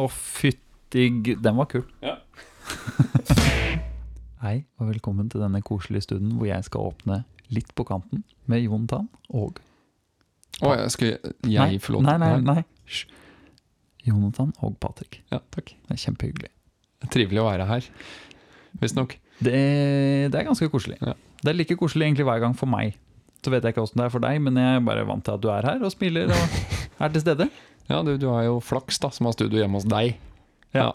[0.00, 1.84] Å, fytti g- Den var kul.
[2.04, 2.16] Ja.
[4.44, 7.16] Hei, og velkommen til denne koselige stunden hvor jeg skal åpne
[7.52, 9.58] litt på kanten med Jon Tann og
[10.64, 11.10] Å, jeg skal
[11.50, 12.62] jeg få lov Nei, nei, nei.
[12.88, 13.02] Hysj.
[14.08, 15.18] Jonathan og Patrick.
[15.32, 15.74] Ja, takk.
[15.86, 16.48] Det er kjempehyggelig.
[17.12, 17.82] Trivelig å være her.
[18.80, 19.10] Visstnok.
[19.44, 19.52] Det,
[20.32, 20.96] det er ganske koselig.
[21.04, 21.12] Ja.
[21.40, 22.96] Det er like koselig egentlig hver gang for meg.
[23.44, 25.32] Så vet jeg ikke åssen det er for deg, men jeg er bare vant til
[25.38, 26.58] at du er her og smiler og
[27.06, 27.46] er til stede.
[27.90, 30.18] Ja, du, du har jo flaks da, som har studio hjemme hos deg.
[30.76, 30.90] Ja.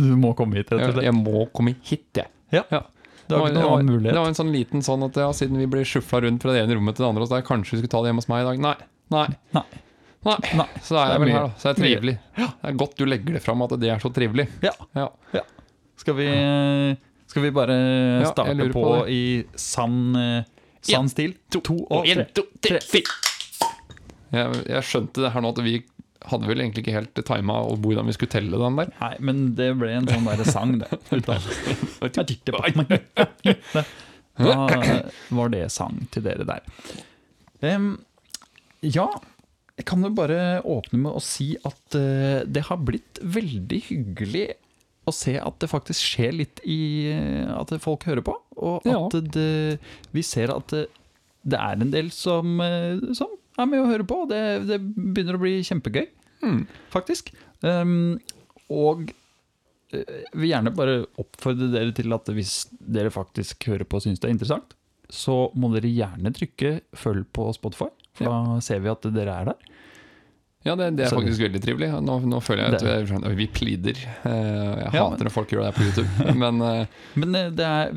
[0.00, 1.04] Du må komme hit, rett og slett.
[1.06, 2.26] jeg må komme hit, jeg.
[2.50, 2.64] Ja.
[2.72, 2.80] Ja.
[3.30, 5.84] Det var, Det var- Det var en sånn liten sånn at ja, siden vi blir
[5.86, 8.00] sjufla rundt fra det ene rommet til det andre så deg, kanskje vi skulle ta
[8.02, 8.58] det hjemme hos meg i dag?
[8.64, 8.74] Nei.
[9.14, 9.26] Nei.
[9.54, 9.62] Nei.
[10.26, 10.34] Nei.
[10.58, 10.66] Nei.
[10.82, 11.52] Så da er jeg vel her, da.
[11.60, 12.16] Så det er trivelig.
[12.40, 14.48] Det er godt du legger det fram at det er så trivelig.
[14.66, 14.72] Ja.
[14.98, 15.06] Ja.
[16.00, 16.26] Skal vi,
[17.30, 17.76] skal vi bare
[18.32, 19.22] starte på, på i
[19.54, 20.42] sann, eh,
[20.86, 21.36] sann stil?
[21.52, 22.26] To, og tre.
[22.36, 23.16] to, tre, fire.
[24.30, 25.80] Jeg, jeg skjønte det her nå at vi
[26.30, 28.92] hadde vel egentlig ikke helt tima hvordan vi skulle telle den der.
[29.00, 30.90] Nei, men det ble en sånn derre sang, det.
[34.40, 34.54] Da
[35.36, 36.62] var det sang til dere der.
[37.60, 37.90] Um,
[38.80, 39.04] ja,
[39.76, 44.46] jeg kan jo bare åpne med å si at uh, det har blitt veldig hyggelig
[45.10, 46.78] å se at det faktisk skjer litt i
[47.12, 48.34] eh, At folk hører på.
[48.60, 49.02] Og Ja.
[49.06, 49.78] at det,
[50.14, 50.86] vi ser at det,
[51.44, 54.22] det er en del som, eh, som er med å høre på.
[54.30, 56.06] Det, det begynner å bli kjempegøy,
[56.40, 56.62] Hmm.
[56.88, 57.34] faktisk.
[57.60, 58.14] Um,
[58.72, 59.10] og
[59.92, 64.22] eh, vil gjerne bare oppfordre dere til at hvis dere faktisk hører på og syns
[64.22, 64.72] det er interessant,
[65.10, 69.50] så må dere gjerne trykke følg på Spotify, for da ser vi at dere er
[69.50, 69.68] der.
[70.62, 71.88] Ja, det, det er Så- faktisk veldig trivelig.
[72.04, 73.96] Nå, nå føler jeg at vi, Det- vi pleader.
[74.24, 76.34] Eh, Jeg Ja, hater når folk gjør det på YouTube.
[76.42, 77.92] Men eh, Men eh, det er,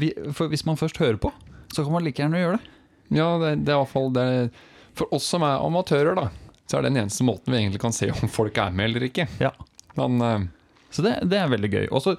[0.47, 1.31] hvis man først hører på,
[1.73, 2.69] så kan man like gjerne gjøre det.
[3.17, 4.51] ja, det, det er i hvert fall det
[4.95, 6.29] For oss som er amatører, da,
[6.69, 9.07] så er det den eneste måten vi egentlig kan se om folk er med eller
[9.09, 9.27] ikke.
[9.41, 9.51] Ja.
[9.97, 10.49] Men
[10.93, 11.87] Så det, det er veldig gøy.
[11.91, 12.15] Og så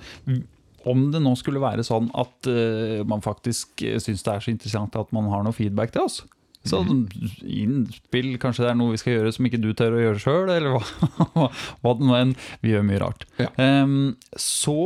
[0.84, 4.94] om det nå skulle være sånn at uh, man faktisk syns det er så interessant
[5.00, 6.18] at man har noe feedback til oss,
[6.64, 6.80] så
[7.44, 10.52] innspill, kanskje det er noe vi skal gjøre som ikke du tør å gjøre sjøl,
[10.54, 10.76] eller
[11.34, 11.48] hva,
[11.84, 12.34] hva det nå enn.
[12.64, 13.26] Vi gjør mye rart.
[13.40, 13.50] Ja.
[13.60, 14.76] Um, så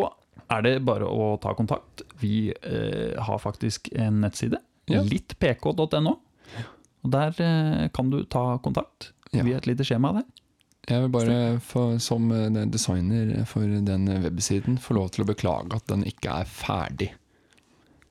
[0.51, 2.03] er det bare å ta kontakt.
[2.23, 5.03] Vi uh, har faktisk en nettside, Ja.
[5.05, 6.15] littpk.no.
[7.05, 9.43] Og Der uh, kan du ta kontakt Ja.
[9.45, 10.25] via et lite skjema der.
[10.89, 15.77] jeg vil bare få, som eh, designer for den websiden få lov til å beklage
[15.77, 17.11] at den ikke er ferdig.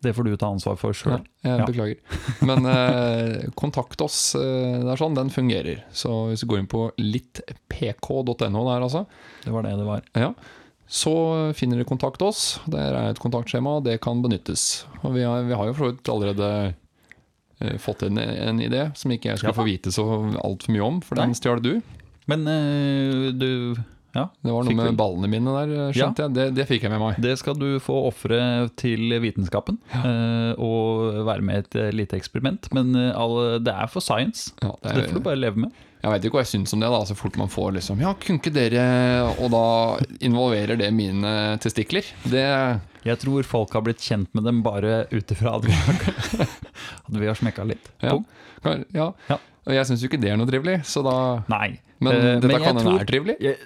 [0.05, 1.23] Det får du ta ansvar for sjøl.
[1.41, 1.65] Ja.
[1.65, 1.97] beklager.
[2.45, 4.35] Men eh, kontakt oss.
[4.37, 5.83] eh, det er sånn, den fungerer.
[5.91, 9.05] Så hvis du går inn på littpk.no der, altså,
[9.43, 10.01] Det var det det var.
[10.13, 10.33] ja,
[10.87, 11.11] så
[11.57, 12.59] finner dere kontakt oss.
[12.71, 14.85] Der er et kontaktskjema, det kan benyttes.
[15.01, 16.51] Og vi har, vi har jo for allerede
[17.59, 19.57] eh, fått en, en idé som ikke jeg skal Ja.
[19.57, 20.05] få vite så
[20.39, 21.73] altfor mye om, for den stjal du.
[22.27, 23.75] Men eh, du
[24.17, 26.35] Ja, Det var noe med med ballene mine der, skjønte skjønte jeg.
[26.37, 27.19] Det, det fikk jeg med meg.
[27.21, 28.39] det skal du få ofre
[28.79, 29.77] til vitenskapen.
[29.93, 30.55] ja.
[30.57, 32.69] og være med i et eh, lite eksperiment.
[32.73, 34.51] Men eh, alle, det er for science.
[34.63, 35.71] Ja, det Det får du er, bare leve med.
[36.01, 37.01] jeg veit ikke hva jeg syns om det, da.
[37.09, 38.83] Så fort man får liksom Ja, kunne ikke dere
[39.41, 39.63] Og da
[40.25, 41.31] involverer det mine
[41.63, 42.05] testikler.
[42.25, 42.45] Det
[43.07, 47.63] Jeg tror folk har blitt kjent med dem bare ut ifra at vi har, smekka
[47.67, 47.91] litt.
[48.01, 48.17] Ja.
[48.93, 49.11] Ja.
[49.29, 49.37] Ja.
[49.67, 51.17] Og jeg syns jo ikke det er noe trivelig, så da
[51.51, 51.77] Nei.
[51.99, 53.35] Men Eh, dette men kan hende er trivelig.
[53.41, 53.57] Jeg,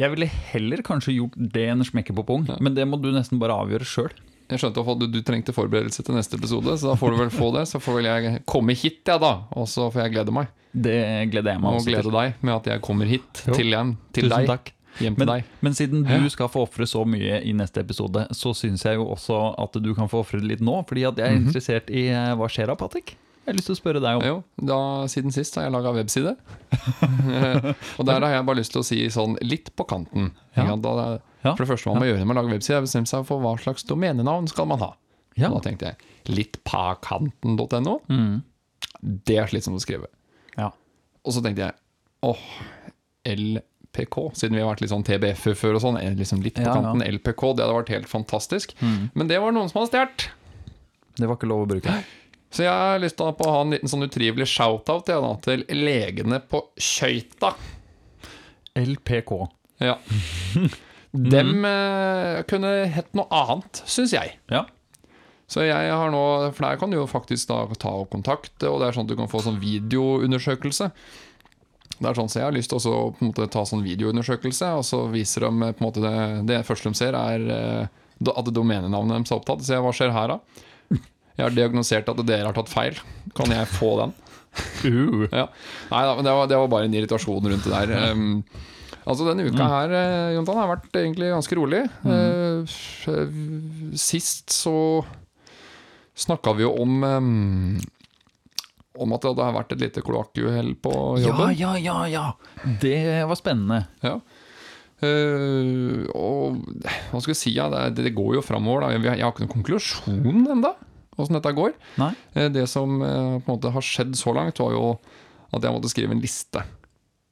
[0.00, 2.56] jeg ville heller kanskje gjort det enn smekke på pung, Ja.
[2.60, 4.10] men det må du nesten bare avgjøre sjøl.
[4.50, 7.30] Jeg skjønte at du, du trengte forberedelse til neste episode, så da får du vel
[7.30, 7.68] få det.
[7.70, 9.44] Så får vel jeg komme hit, jeg, da.
[9.54, 10.48] Og så får jeg glede meg.
[10.74, 10.96] Det
[11.30, 12.16] gleder jeg meg Og også glede til.
[12.18, 13.54] deg med at jeg kommer hit Jo.
[13.54, 13.92] til igjen.
[14.12, 14.46] Til Tusen deg.
[14.50, 14.72] takk.
[15.00, 18.96] Men, men siden du skal få ofre så mye i neste episode, så syns jeg
[18.98, 20.80] jo også at du kan få ofre litt nå.
[20.88, 21.46] Fordi at jeg er Mhm.
[21.46, 23.14] interessert i eh, hva skjer da, Patrick?
[23.50, 24.76] Jeg har lyst til å spørre deg om Jo, da,
[25.10, 26.36] siden sist har jeg laga webside.
[27.98, 30.28] og der har jeg bare lyst til å si sånn litt på kanten.
[30.54, 30.68] Ja.
[30.78, 31.06] Da.
[31.42, 33.42] For det første man må gjøre når man lager webside, er å bestemme seg for
[33.42, 34.92] hva slags domenenavn skal man ha.
[35.34, 35.50] Ja.
[35.50, 37.96] Da tenkte jeg littpakanten.no.
[38.06, 38.38] Mm.
[39.26, 40.12] Det er slitsomt å skrive.
[40.54, 40.70] Ja.
[41.26, 41.76] Og så tenkte jeg
[42.30, 42.46] åh,
[43.34, 45.98] LPK, siden vi har vært litt sånn TBF-er før og sånn.
[46.22, 46.78] Liksom litt på ja.
[46.78, 48.78] kanten LPK, det hadde vært helt fantastisk.
[48.78, 49.10] Mm.
[49.18, 50.30] Men det var noen som hadde stjålet.
[51.18, 51.98] Det var ikke lov å bruke.
[52.50, 56.40] Så jeg har lyst til å ha en liten sånn utrivelig shout-out da, til legene
[56.50, 57.54] på Kjøyta.
[58.74, 59.32] LPK.
[59.82, 59.96] Ja.
[61.34, 64.36] Dem eh, kunne hett noe annet, syns jeg.
[64.50, 64.64] Ja.
[65.50, 66.22] Så jeg har nå
[66.54, 69.18] For der kan du jo faktisk da ta kontakt, og det er sånn at du
[69.18, 70.90] kan få sånn videoundersøkelse.
[72.00, 74.70] Det er sånn, så Jeg har lyst til å på en måte ta sånn videoundersøkelse,
[74.78, 76.16] og så viser de eh, på en måte det,
[76.50, 78.00] det første de ser, er eh,
[78.30, 79.64] at domenenavnet deres er opptatt.
[79.66, 80.66] Så jeg, hva skjer her, da?
[81.40, 82.98] Jeg har diagnosert at dere har tatt feil.
[83.36, 84.16] Kan jeg få den?
[84.84, 85.24] Uh.
[85.30, 85.46] Ja.
[85.92, 88.12] Nei da, men det var, det var bare en irritasjon rundt det der.
[88.12, 88.42] Um,
[89.08, 91.80] Altså Denne uka her eh, Jontan, har vært egentlig ganske rolig.
[92.04, 92.68] Uh,
[93.98, 94.74] sist så
[96.20, 97.78] snakka vi jo om um,
[99.00, 100.92] Om at det hadde vært et lite kloakkuhell på
[101.22, 101.56] jobben.
[101.56, 102.26] ja, ja, ja.
[102.60, 102.76] ja!
[102.82, 103.86] Det var spennende.
[104.04, 104.18] Ja.
[105.00, 106.60] Uh, og
[107.08, 107.54] hva skal vi si?
[107.56, 108.90] Ja, det, det går jo framover.
[108.92, 110.20] Jeg har ikke noen konklusjon
[110.52, 110.74] ennå,
[111.22, 111.72] åssen dette går.
[112.00, 112.12] Nei?
[112.34, 114.84] Eh, Det som eh, på en måte har skjedd så langt, var jo
[115.52, 116.62] at jeg måtte skrive en liste.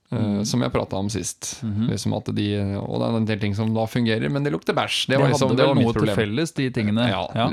[0.08, 0.40] Mm.
[0.49, 1.58] Som jeg prata om sist.
[1.61, 2.46] liksom at de,
[2.81, 5.02] og det er en del ting som da fungerer, men det lukter bæsj.
[5.05, 7.08] Det Det var liksom hadde vel noe mitt til felles, de tingene.
[7.11, 7.50] Ja,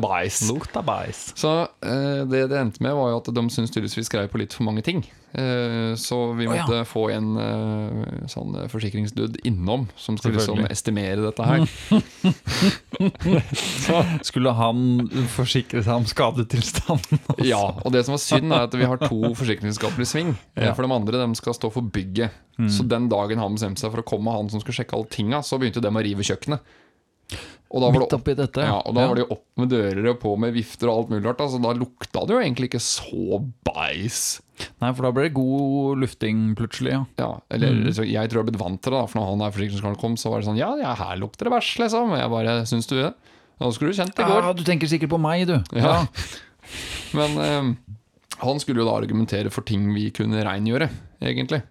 [0.00, 0.48] bæsj.
[0.48, 1.20] Lukta bæsj.
[1.36, 1.52] Så
[1.84, 4.56] eh, det det endte med, var jo at de syntes tydeligvis vi skrev på litt
[4.56, 5.04] for mange ting.
[5.32, 6.64] Eh, så vi Å, ja.
[6.64, 11.66] måtte få en eh, sånn eh, forsikringsdude innom som skulle liksom estimere dette her.
[14.28, 14.80] Skulle han
[15.34, 17.20] forsikre seg om skadetilstanden?
[17.44, 20.32] Ja, og det som var synd, er at vi har to forsikringsskaper i sving.
[20.56, 20.72] Ja.
[20.72, 22.44] For de andre de skal stå for bygget.
[22.74, 25.44] Så den dagen han bestemte seg for å komme, han som skulle sjekke alle tinga,
[25.46, 26.58] så begynte de å rive kjøkkenet.
[27.68, 28.64] Og da var det oppi dette.
[28.64, 31.26] Ja, og da var det opp med dører og på med vifter og alt mulig
[31.28, 31.42] rart.
[31.44, 34.22] Altså, da lukta det jo egentlig ikke så bæsj.
[34.80, 37.04] Nei, for da ble det god lufting plutselig, ja.
[37.18, 37.92] Ja, eller Mm.
[37.94, 39.98] så jeg tror jeg har blitt vant til det, da, for når han der forsikringskaren
[40.00, 42.14] kom, så var det sånn Ja, ja, her lukter det bæsj, liksom.
[42.18, 43.12] Jeg bare Syns du det?
[43.58, 44.42] Da skulle du kjent det i går.
[44.42, 45.56] Ja, du tenker sikkert på meg, du.
[45.74, 46.06] Ja.
[47.18, 47.74] Men eh,
[48.44, 50.88] han skulle jo da argumentere for ting vi kunne reingjøre,
[51.20, 51.62] egentlig.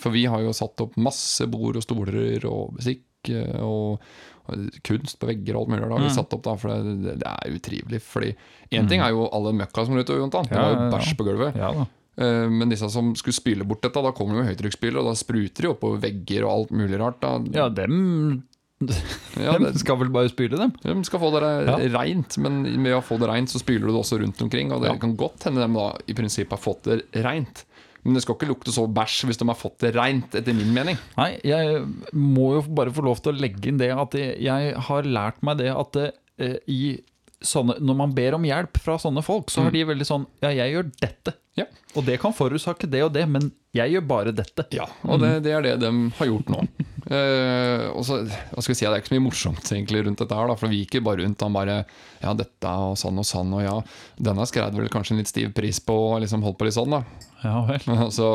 [0.00, 4.00] For vi har jo satt opp masse bord og stoler og musikk eh, og,
[4.48, 5.82] og kunst på vegger og alt mulig.
[5.84, 6.16] Da har vi Mm.
[6.16, 8.00] satt opp da, for det, det er utrivelig.
[8.00, 8.30] Fordi
[8.72, 10.48] én ting er jo alle møkka som er ute, Jontan.
[10.48, 10.90] Det var jo ja.
[10.96, 11.56] bæsj på gulvet.
[11.60, 11.84] Ja da.
[12.20, 15.16] Eh, Men disse som skulle spyle bort dette, da kommer det jo høytrykksspyler, og da
[15.18, 17.20] spruter de oppover vegger og alt mulig rart.
[17.24, 17.38] Da.
[17.56, 18.42] Ja, dem,
[19.36, 20.70] Ja, det, skal vel bare spyle, dem.
[20.82, 21.74] de skal få det Ja.
[21.98, 24.72] reint, men med å få det reint, så spyler du det også rundt omkring.
[24.72, 24.96] Og det Ja.
[24.98, 27.64] kan godt hende de da i prinsippet har fått det reint.
[28.02, 30.72] Men det skal ikke lukte så bæsj hvis de har fått det reint, etter min
[30.72, 30.96] mening.
[31.18, 31.84] Nei, jeg
[32.14, 35.58] må jo bare få lov til å legge inn det at jeg, har lært meg
[35.58, 35.96] det at
[36.40, 36.98] eh, i
[37.40, 40.52] sånne, når man ber om hjelp fra sånne folk, så har de veldig sånn Ja,
[40.54, 41.34] jeg gjør dette.
[41.58, 41.66] Ja.
[41.98, 44.64] Og det kan forårsake det og det, men jeg gjør bare dette.
[44.74, 45.90] Ja, og det, det er det de
[46.20, 46.64] har gjort nå.
[47.10, 50.20] Eh, og så, hva skal vi si, Det er ikke så mye morsomt egentlig rundt
[50.20, 51.78] dette, her da, for vi gikk bare rundt han bare
[52.20, 53.72] Ja, dette og sånn og sånn, og ja,
[54.20, 56.94] denne skrev vel kanskje en litt stiv pris på, og liksom holdt på litt sånn,
[56.94, 57.00] da.
[57.42, 57.82] Ja vel.
[58.18, 58.28] Så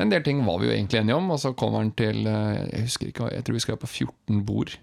[0.00, 2.64] En del ting var vi jo egentlig enige om, og så kommer han til eh,
[2.72, 4.74] Jeg husker ikke, jeg tror vi skrev på 14 bord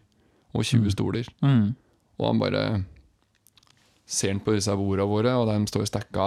[0.55, 1.27] og 20 stoler.
[1.43, 1.73] Mm.
[2.21, 2.63] Og han bare
[4.05, 6.25] ser han på disse bordene våre, og de står stacka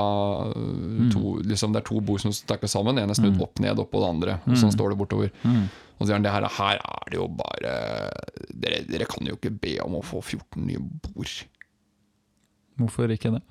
[1.13, 1.45] to, mm.
[1.47, 2.99] liksom Det er to bord som stekker stacka sammen.
[2.99, 4.35] Ene er snudd opp ned oppå det andre.
[4.49, 5.31] Og sånn står det bortover.
[5.45, 5.69] Mm.
[5.99, 7.77] Og så sier han det her, her er det jo bare
[8.51, 11.37] dere, dere kan jo ikke be om å få 14 nye bord.
[12.79, 13.45] Hvorfor ikke det?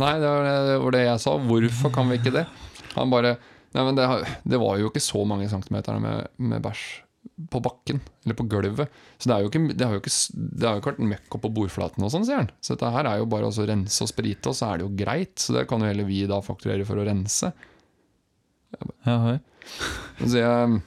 [0.00, 1.36] Nei, det var det, det var det jeg sa.
[1.50, 2.48] Hvorfor kan vi ikke det?
[2.96, 3.38] Han bare
[3.70, 4.04] Nei, men det,
[4.50, 7.04] det var jo ikke så mange centimeter med, med bæsj
[7.50, 8.90] på bakken, eller på gulvet.
[9.18, 10.12] Så det, jo ikke, det har jo ikke,
[10.60, 12.50] det har jo ikke vært møkk oppå bordflaten og sånn, sier han.
[12.60, 14.94] Så dette her er jo bare å rense og sprite, og så er det jo
[14.98, 15.34] greit.
[15.40, 17.52] Så det kan jo heller vi da fakturere for å rense.
[19.06, 19.36] Ja hei.
[20.20, 20.80] Så jeg,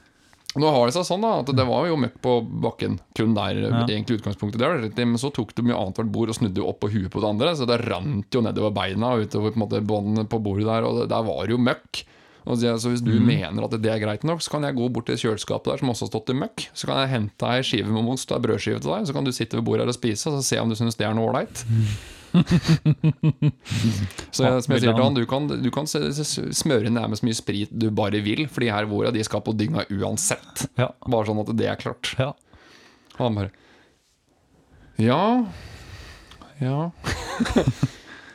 [0.53, 2.33] nå har det seg sånn da at det var jo møkk på
[2.63, 3.83] bakken, kun der Ja.
[3.87, 4.61] egentlig utgangspunktet.
[4.61, 6.91] Det det i, men så tok de jo annethvert bord og snudde jo opp på
[6.93, 9.81] huet på det andre, så det rant jo nedover beina og utover på en måte
[9.81, 12.03] båndene på bordet der, og det, der var det jo møkk.
[12.43, 14.89] Og så, så hvis du mener at det er greit nok, så kan jeg gå
[14.91, 16.65] bort til kjøleskapet der som også har stått i møkk.
[16.75, 19.27] Så kan jeg hente ei skive med most, og ei brødskive til deg, så kan
[19.27, 21.15] du sitte ved bordet her og spise, og så se om du syns det er
[21.15, 21.63] noe ålreit.
[24.33, 27.27] Så jeg, som jeg sier til han, du kan, du kan smøre inn med så
[27.27, 30.63] mye sprit du bare vil, fordi her hvor de skal på dynga uansett.
[30.79, 30.87] Ja.
[31.05, 32.15] Bare sånn at det er klart.
[32.17, 32.31] ja.
[33.19, 33.51] Og han bare
[34.97, 35.45] Ja.
[36.63, 36.89] Ja.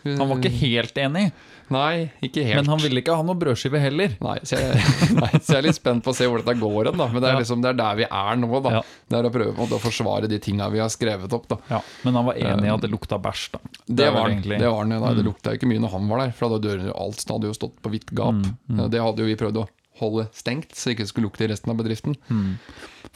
[0.08, 1.24] Han var ikke helt enig,
[1.70, 2.56] Nei, ikke helt.
[2.62, 4.14] men han ville ikke ha noe brødskive heller.
[4.24, 4.82] Nei så, jeg,
[5.20, 6.98] nei, så jeg er litt spent på å se hvor dette går hen.
[7.00, 7.06] da.
[7.12, 8.50] Men det er, liksom, det er der vi er nå.
[8.64, 8.82] da Ja.
[9.08, 11.48] Det er å prøve måte å forsvare de tinga vi har skrevet opp.
[11.48, 13.58] da Ja, men han var enig i at det lukta bæsj, da.
[13.86, 16.32] Det, det var egentlig- Det, var den det lukta ikke mye når han var der,
[16.32, 18.34] for da hadde dørene alt hadde jo stått på vidt gap.
[18.34, 18.90] Mm, mm.
[18.90, 21.72] Det hadde jo vi prøvd å holde stengt, så det ikke skulle lukte i resten
[21.72, 22.14] av bedriften.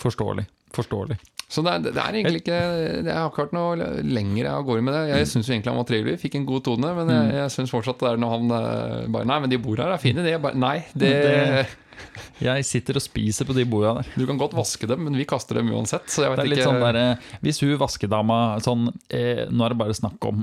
[0.02, 0.46] Forståelig.
[0.72, 1.18] Forståelig.
[1.52, 2.58] Så det er, det er egentlig ikke
[3.04, 3.74] Jeg har ikke vært noe
[4.08, 5.02] lenger jeg har gått med det.
[5.10, 7.12] Jeg syns egentlig han var trivelig, fikk en god tone, men Mm.
[7.12, 9.92] jeg, jeg syns fortsatt det er når han eh, bare Nei, men de bor her
[9.92, 10.32] er fine, de.
[10.40, 11.66] Bare, nei, det, Det-
[12.42, 14.08] Jeg sitter og spiser på de borda der.
[14.18, 16.08] Du kan godt vaske dem, men vi kaster dem uansett.
[16.10, 19.44] Så jeg vet Det er litt ikke sånn der, eh, Hvis hun vaskedama sånn, eh,
[19.52, 20.40] Nå er det bare snakk om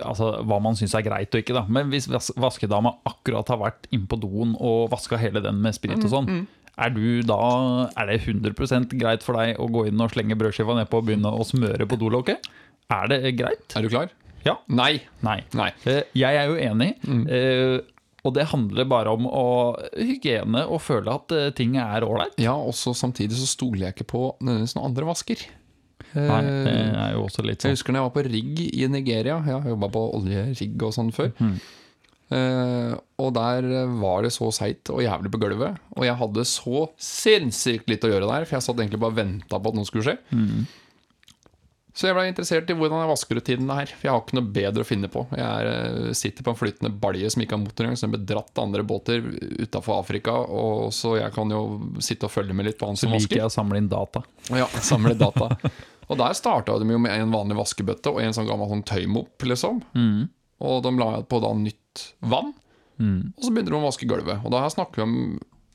[0.00, 1.66] altså, hva man syns er greit og ikke, da.
[1.68, 2.06] Men hvis
[2.38, 6.46] vaskedama akkurat har vært inne på doen og vaska hele den med sprit og sånn,
[6.78, 7.38] er du da
[7.96, 11.30] Er det 100% greit for deg å gå inn og slenge brødskiva nedpå og begynne
[11.30, 12.46] å smøre på dolokket?
[12.92, 13.64] Er det greit?
[13.76, 14.10] Er du klar?
[14.44, 14.58] Ja.
[14.68, 14.98] Nei.
[15.24, 15.38] Nei.
[15.56, 15.70] Nei.
[15.88, 16.94] Eh, Jeg er jo enig.
[17.06, 17.22] Mm.
[17.28, 17.78] Eh,
[18.24, 22.36] Og det handler bare om å, hygiene og føle at eh, ting er ålreit.
[22.40, 25.42] Ja, og samtidig så stoler jeg ikke på nødvendigvis noen andre vasker.
[26.14, 27.72] Nei, det er jo også litt sånn.
[27.72, 29.38] Jeg husker når jeg var på rigg i Nigeria.
[29.44, 31.32] Jeg har jobba på oljerigg og sånn før.
[31.38, 31.56] Mhm.
[32.32, 33.66] Eh, og der
[34.00, 35.82] var det så seigt og jævlig på gulvet.
[35.98, 39.20] Og jeg hadde så sinnssykt litt å gjøre der, for jeg satt egentlig bare og
[39.20, 40.16] venta på at noe skulle skje.
[40.32, 40.64] Mm.
[41.94, 43.90] Så jeg ble interessert i hvordan er vaskerutinene her.
[43.92, 45.22] For jeg har ikke noe bedre å finne på.
[45.30, 48.24] Jeg er, eh, sitter på en flytende balje som ikke har motor engang, som ble
[48.26, 49.22] dratt av andre båter
[49.62, 50.34] utafor Afrika.
[50.42, 51.62] Og så jeg kan jo
[52.02, 54.24] sitte og følge med litt på han Så liker jeg å samle inn data.
[54.50, 55.54] Ja, samle data.
[56.10, 59.38] Og der starta de jo med en vanlig vaskebøtte og en sånn gammel sånn tøymopp,
[59.46, 59.78] liksom.
[59.94, 60.26] Mm.
[60.64, 62.54] Og de la på da nytt vann,
[62.94, 63.32] Mm.
[63.36, 64.44] og så begynner de å vaske gulvet.
[64.46, 65.14] Og da her snakker vi om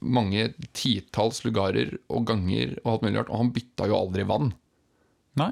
[0.02, 4.54] mange titalls lugarer og ganger og alt mulig rart, og han bytta jo aldri vann.
[5.36, 5.50] Nei.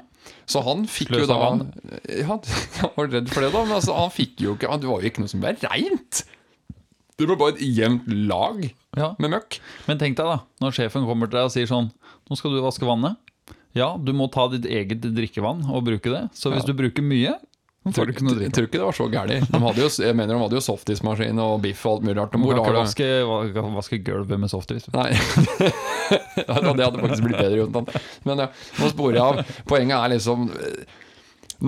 [0.48, 1.74] Så han fikk jo Sløsa da vann.
[2.08, 2.38] Ja,
[2.82, 3.66] han var redd for det, da.
[3.68, 6.24] Men altså, han fikk jo ikke Det var jo ikke noe som ble reint.
[7.18, 8.64] Det ble bare et jevnt lag
[8.98, 9.12] Ja.
[9.20, 9.60] med møkk.
[9.90, 11.92] Men tenk deg da, når sjefen kommer til deg og sier sånn
[12.30, 13.16] Nå skal du vaske vannet.
[13.76, 16.30] Ja, du må ta ditt eget drikkevann og bruke det.
[16.34, 16.72] Så hvis Ja.
[16.72, 17.36] du bruker mye,
[17.96, 19.50] noe Jeg tror ikke det var så gærent.
[19.52, 22.36] De hadde jo, jeg mener de hadde jo softismaskin og biff og alt mulig rart.
[22.38, 23.10] Hvor kan har vaske,
[23.78, 24.88] vaske gulvet med softis.
[24.96, 25.10] Nei.
[26.38, 28.06] det hadde faktisk blitt bedre uten han.
[28.28, 28.50] Men ja,
[28.82, 29.56] nå sporer jeg av.
[29.70, 30.50] Poenget er liksom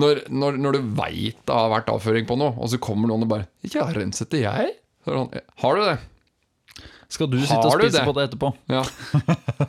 [0.00, 3.26] Når, når, når du veit det har vært avføring på noe, og så kommer noen
[3.26, 4.76] og bare Ikke renset det jeg?'
[5.08, 5.30] Sånn,
[5.64, 5.96] har du det?
[7.10, 8.04] Skal du sitte Har og spise det?
[8.06, 8.50] på det etterpå?
[8.70, 8.82] Ja.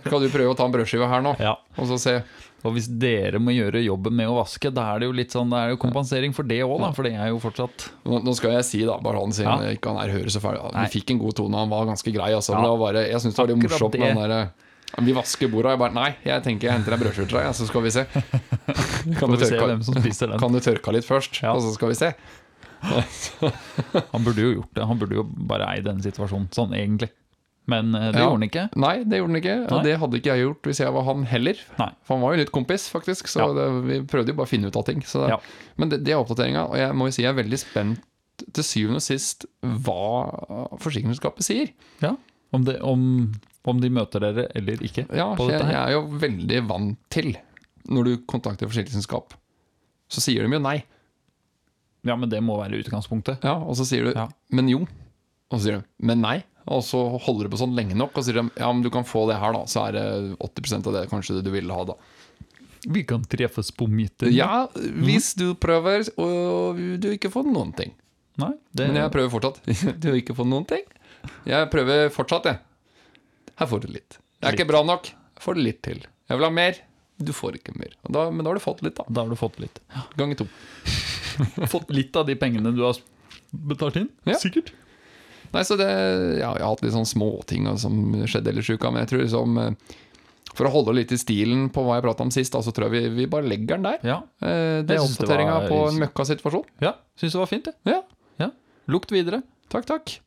[0.05, 1.55] Skal du prøve å ta en brødskive her nå, Ja.
[1.79, 2.13] og så se?
[2.63, 5.50] Og hvis dere må gjøre jobben med å vaske, da er det jo litt sånn,
[5.50, 6.91] det er jo kompensering for det òg, da.
[6.94, 9.72] For det er jo fortsatt Nå, skal jeg si, da, bare han siden Ja.
[9.77, 12.30] ikke han er hører så ferdig Vi fikk en god tone, han var ganske grei,
[12.38, 12.53] altså.
[12.53, 12.62] Ja.
[12.62, 14.41] det var bare, jeg syns det var litt morsomt med den derre
[15.08, 17.82] Vi vasker bordet, jeg bare Nei, jeg tenker jeg henter en brødskjorte, ja, så skal
[17.88, 18.06] vi se.
[19.20, 21.53] Kan du tørke, kan du tørke litt først, Ja.
[21.56, 22.12] og så skal vi se?
[24.12, 24.86] Han burde jo gjort det.
[24.89, 27.10] Han burde jo bare eid denne situasjonen, sånn egentlig.
[27.68, 28.25] Men eh, det Ja.
[28.25, 28.63] gjorde han ikke.
[28.75, 29.72] Nei, det gjorde han ikke.
[29.72, 31.56] Og det hadde ikke jeg gjort hvis jeg var han heller.
[31.80, 31.89] Nei.
[32.03, 33.27] For han var jo litt kompis, faktisk.
[33.30, 33.53] Så Ja.
[33.53, 35.01] det, vi prøvde jo bare å finne ut av ting.
[35.01, 35.38] Så det, Ja.
[35.77, 38.01] Men det, det er oppdateringa, og jeg må jo si jeg er veldig spent
[38.53, 41.70] til syvende og sist hva forsikringsselskapet sier.
[42.01, 42.15] Ja.
[42.51, 43.32] Om, det, om,
[43.63, 47.38] om de møter dere eller ikke Ja, jeg, jeg er jo veldig vant til
[47.88, 49.34] Når du kontakter forsikringsselskap,
[50.12, 50.82] så sier de jo nei.
[52.03, 53.44] Ja, men det må være utgangspunktet.
[53.46, 54.27] Ja, og så sier du Ja.
[54.51, 54.88] 'men jo'.
[55.51, 56.44] Og så sier du 'men nei'.
[56.70, 59.03] Og så holder du på sånn lenge nok, og sier de 'ja, men du kan
[59.03, 59.65] få det her', da.
[59.65, 61.96] Så er det 80% av det kanskje det du ville ha, da.
[62.88, 64.32] Vi kan treffes på midten.
[64.34, 67.94] Ja, hvis du prøver, og du ikke får noen ting.
[68.38, 69.62] Nei, det, Men jeg prøver fortsatt.
[70.01, 70.86] Du har ikke fått noen ting?
[71.46, 72.60] Jeg prøver fortsatt, jeg.
[73.60, 74.18] Her får du litt.
[74.39, 75.12] Det er ikke bra nok.
[75.12, 76.01] Jeg får litt til.
[76.01, 76.80] Jeg vil ha mer.
[77.22, 77.94] Du får ikke mer.
[78.10, 79.06] Da, men da har du fått litt, da.
[79.10, 79.77] Da har du fått litt.
[80.18, 80.48] Ganger to.
[81.72, 82.98] Fått litt av de pengene du har
[83.51, 84.10] betalt inn?
[84.27, 84.36] Ja.
[84.41, 84.74] Sikkert.
[85.53, 85.88] Nei, så det,
[86.39, 89.24] ja, Jeg har hatt litt sånn småting som skjedde ellers i uka, men jeg tror
[89.25, 89.96] liksom eh,
[90.55, 92.88] For å holde litt i stilen på hva jeg prata om sist, da, så tror
[92.89, 94.00] jeg vi, vi bare legger den der.
[94.03, 94.17] Ja.
[94.43, 96.65] Eh, Det er oppdateringa var- på en møkkasituasjon.
[96.81, 96.93] ja.
[97.20, 97.75] Syns det var fint, det.
[97.86, 98.01] Ja,
[98.39, 98.50] Ja.
[98.88, 99.43] Lukt videre.
[99.70, 100.20] takk, takk.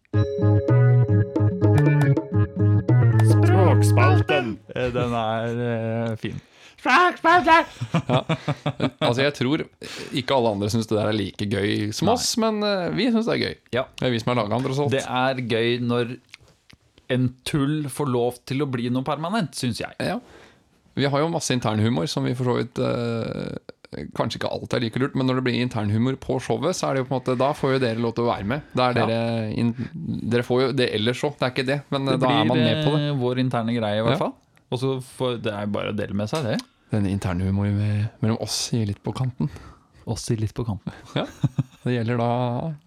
[3.25, 4.59] Språkspalten!
[4.75, 5.61] Den er
[6.11, 6.41] eh, fin.
[9.05, 9.65] Altså, jeg tror
[10.15, 12.17] ikke alle andre syns det der er like gøy som Nei.
[12.19, 13.55] oss, men eh, vi syns det er gøy.
[13.77, 13.85] Ja.
[13.99, 14.95] Det er vi som har laga den, tross alt.
[14.95, 16.17] Det er gøy når
[17.15, 19.97] en tull får lov til å bli noe permanent, syns jeg.
[20.01, 20.19] Ja.
[20.97, 23.57] Vi har jo masse internhumor som vi for så vidt eh,
[24.15, 26.97] Kanskje ikke alt er like lurt, men når det blir internhumor på showet, så er
[26.97, 28.65] det jo på en måte Da får jo dere lov til å være med.
[28.75, 29.05] Da er Ja.
[29.07, 29.69] dere, inn,
[30.33, 32.49] dere får jo det ellers òg, det er ikke det, men eh, Det da er
[32.51, 32.91] man med på det.
[32.91, 34.23] Det blir vår interne greie, i hvert Ja.
[34.25, 34.35] fall.
[34.75, 36.57] Og så får Det er bare å dele med seg, det.
[36.95, 37.79] Denne interne humoren
[38.23, 39.49] mellom oss gir litt på kanten.
[40.07, 40.93] Oss i Litt på kanten.
[41.85, 42.27] Det gjelder da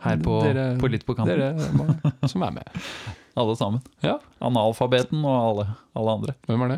[0.06, 1.40] Her på, dere, på Litt på kanten.
[1.42, 2.78] dere som er med.
[3.38, 3.82] Alle sammen.
[4.06, 5.66] Ja, Analfabeten og alle,
[5.98, 6.34] alle andre.
[6.48, 6.78] hvem er det?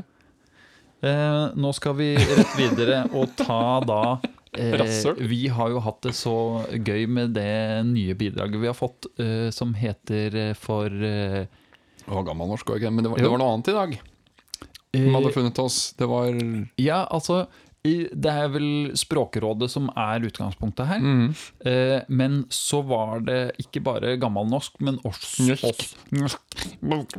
[1.08, 4.00] Eh, nå skal vi rett videre og ta da
[4.60, 5.22] eh, Rasshøl.
[5.32, 6.34] Vi har jo hatt det så
[6.76, 11.46] gøy med det nye bidraget vi har fått, eh, som heter eh, for eh,
[12.04, 13.28] Det var gammelnorsk òg, men det var, Jo.
[13.30, 13.96] det var noe annet i dag.
[14.94, 15.82] De eh, hadde funnet oss.
[16.00, 16.34] Det var
[16.82, 17.46] Ja, altså
[17.80, 21.00] det er vel Språkrådet som er utgangspunktet her.
[21.00, 21.30] mm,
[21.66, 25.48] Eh, men så var det ikke bare gammelnorsk, men også
[26.12, 26.44] Norsk.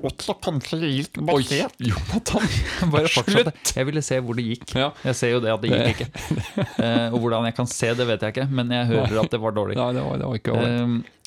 [0.05, 1.43] Også kanskje litt Oi,
[1.79, 2.45] Jonathan!
[2.93, 3.73] Bare fortsett.
[3.77, 4.75] Jeg ville se hvor det gikk.
[4.77, 4.91] Ja.
[5.05, 6.11] Jeg ser jo det at det gikk ikke.
[6.81, 9.41] Eh, og hvordan jeg kan se det, vet jeg ikke, men jeg hører at det
[9.41, 9.79] var dårlig.
[9.81, 10.61] Nei, det var, det var ikke.
[10.61, 11.20] Eh,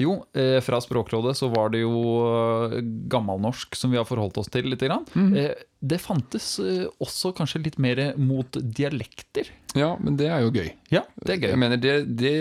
[0.00, 1.92] Jo, eh, fra Språkrådet så var det jo
[2.72, 2.78] eh,
[3.12, 4.80] gammelnorsk som vi har forholdt oss til litt.
[4.80, 5.04] Grann.
[5.12, 5.34] Mhm.
[5.36, 9.48] Eh, det fantes eh, også kanskje litt mer mot dialekter.
[9.78, 10.68] Ja, men det er jo gøy.
[10.92, 11.50] Ja, det er gøy.
[11.54, 12.32] Jeg mener, det, det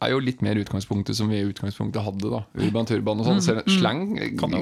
[0.00, 2.30] er jo litt mer utgangspunktet som vi i utgangspunktet hadde.
[2.32, 3.42] da Urban turban og sånn.
[3.42, 4.56] Mm, Slang, Mm, Kan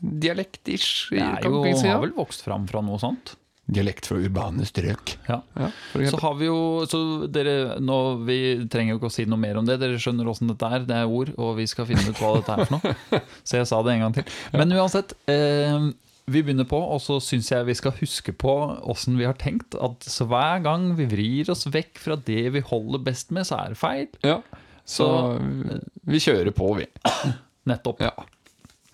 [0.00, 3.34] dialektisk, kan jo, har vel vokst fram fra noe sånt.
[3.70, 5.14] Dialekt fra urbane strøk.
[5.28, 5.40] Ja.
[5.60, 5.70] Ja,
[6.10, 6.58] Så har vi jo
[6.90, 7.00] Så
[7.30, 7.96] dere, nå,
[8.26, 8.38] Vi
[8.72, 9.78] trenger jo ikke å si noe mer om det.
[9.82, 10.86] Dere skjønner åssen dette er.
[10.88, 12.94] Det er ord, og vi skal finne ut hva dette er for noe.
[13.46, 14.38] Så jeg sa det en gang til.
[14.56, 15.14] Men uansett.
[15.30, 15.90] Eh,
[16.30, 18.52] vi begynner på, og så syns jeg vi skal huske på
[18.92, 19.74] åssen vi har tenkt.
[19.82, 23.58] At så hver gang vi vrir oss vekk fra det vi holder best med, så
[23.64, 24.06] er det feil.
[24.22, 24.36] Ja.
[24.86, 25.08] Så
[26.06, 26.86] vi kjører på, vi.
[27.70, 28.04] Nettopp.
[28.04, 28.12] Ja.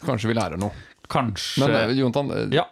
[0.06, 0.72] Kanskje vi lærer noe.
[1.12, 2.64] Kanskje Men Jontan, eh, Ja.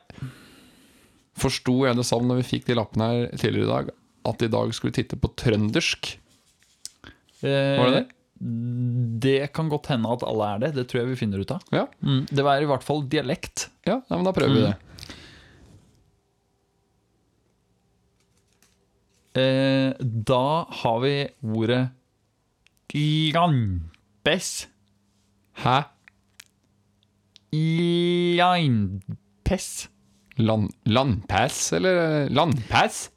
[1.35, 3.89] Forsto jeg det sånn når vi fikk de lappene her tidligere i dag,
[4.31, 6.13] at i dag skulle vi titte på trøndersk?
[7.43, 8.07] eh, Var det det?
[9.25, 10.71] Det kan godt hende at alle er det.
[10.75, 11.63] Det tror jeg vi finner ut av.
[11.73, 13.69] Ja, Mm, det var i hvert fall dialekt.
[13.87, 14.71] ja, ja men da prøver vi Mm.
[14.73, 14.77] det.
[19.37, 21.89] Eh, da har vi ordet
[23.35, 24.67] landpess.
[25.65, 25.83] Hæ?
[28.37, 29.89] Landpess.
[30.37, 33.11] Land, landpass, eller landpass?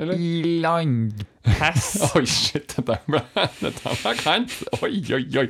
[0.00, 0.16] Eller?
[0.60, 2.00] Landpass.
[2.16, 3.20] Oi, shit, dette ble,
[3.60, 4.54] dette ble kleint.
[4.80, 5.48] Oi, oi, oi.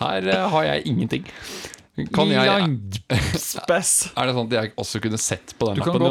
[0.00, 1.24] Her uh, har jeg ingenting.
[2.12, 3.16] Kan jeg, er
[3.70, 6.02] det sånn at jeg også kunne sett på den lappen?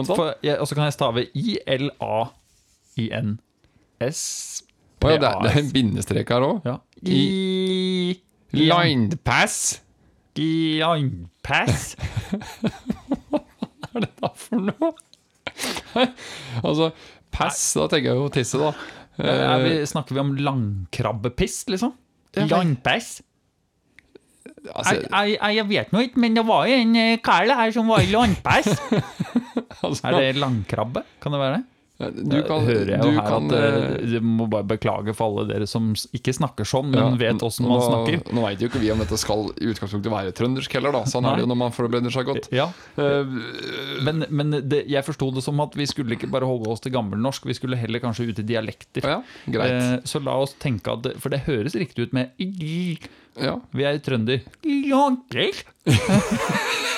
[0.55, 1.91] Og så kan jeg stave I-L-A-I-N-S.
[5.05, 6.63] Å ja, det, er, det er en bindestrek her òg.
[6.65, 6.79] Ja.
[7.05, 8.17] I
[8.55, 9.85] Landpass?
[10.39, 11.96] Landpass.
[13.32, 13.42] Hva
[13.96, 14.92] er det da for noe?
[16.65, 16.89] altså,
[17.32, 18.74] pass, da tenker jeg jo tisse, da.
[19.63, 21.94] Vi, snakker vi om langkrabbepiss, liksom?
[22.36, 23.22] Landpass?
[24.65, 27.72] Altså, Jeg, jeg, jeg vet nå ikke, men det var jo en eh, kar her
[27.75, 28.68] som var i landpass.
[29.86, 31.06] altså, Er det langkrabbe?
[31.22, 31.63] Kan det være det?
[31.96, 35.30] Du kan, Hører jeg jo her kan, at eh, eh, Du må bare beklage for
[35.32, 38.34] alle dere som ikke snakker sånn, men ja, vet åssen man snakker.
[38.36, 41.06] Nå veit jo ikke vi om dette skal i utgangspunktet være trøndersk heller, da.
[41.08, 41.32] Sånn Nei.
[41.32, 42.52] er det jo når man forbereder seg godt.
[42.56, 43.28] Ja, Uh,
[44.06, 46.93] Men, men det, jeg forsto det som at vi skulle ikke bare holde oss til
[46.96, 49.06] gammelnorsk, vi skulle heller kanskje ut i dialekter.
[49.08, 49.19] ja.
[49.65, 52.36] Eh, så la oss tenke at For det høres riktig ut med
[53.76, 54.43] Vi er er trønder.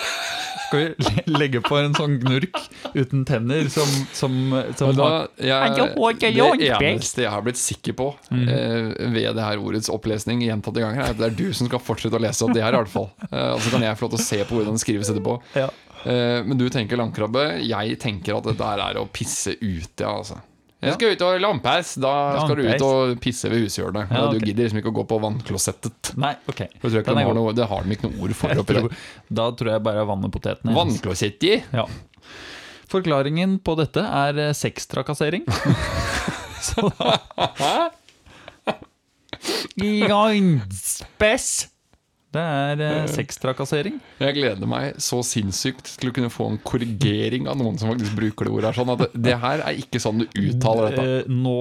[0.68, 2.58] Skal vi legge på en sånn gnurk
[2.94, 4.34] uten tenner som, som,
[4.76, 5.08] som da,
[5.40, 5.76] jeg,
[6.68, 8.44] det eneste jeg har blitt sikker på Mm.
[8.52, 11.80] eh, ved det her ordets opplesning gjentatte ganger, er at det er du som skal
[11.80, 13.08] fortsette å lese opp det her, i hvert fall.
[13.32, 15.38] Eh, og så kan jeg få lov til å se på hvordan det skrives etterpå.
[15.56, 15.70] ja.
[16.08, 17.42] Eh, men du tenker langkrabbe.
[17.66, 20.38] Jeg tenker at det der er å pisse ute, ja, altså.
[20.78, 21.94] Jeg skal ut og lampeis.
[21.98, 22.12] Da
[22.44, 24.12] skal du ut og pisse ved hushjørnet.
[24.14, 24.36] Ja, Og.
[24.38, 26.12] Du gidder liksom ikke å gå på vannklosettet.
[26.22, 26.62] Nei, ok.
[26.78, 28.78] For jeg tror ikke de har noe, det har de ikke noe ord for oppi
[28.78, 28.98] tror,
[29.42, 30.76] da tror jeg bare vann og potetene.
[30.78, 31.56] Vannklosetti?
[31.74, 31.88] Ja.
[32.92, 35.48] Forklaringen på dette er eh, sextrakassering.
[36.68, 37.90] Så da
[39.78, 41.68] Landspess.
[42.38, 43.98] Det er eh, sextrakassering.
[44.22, 48.14] Jeg gleder meg så sinnssykt til å kunne få en korrigering av noen som faktisk
[48.20, 48.74] bruker det ordet.
[48.78, 51.08] Sånn at det, det her er ikke sånn du uttaler dette.
[51.24, 51.56] Eh, Nå,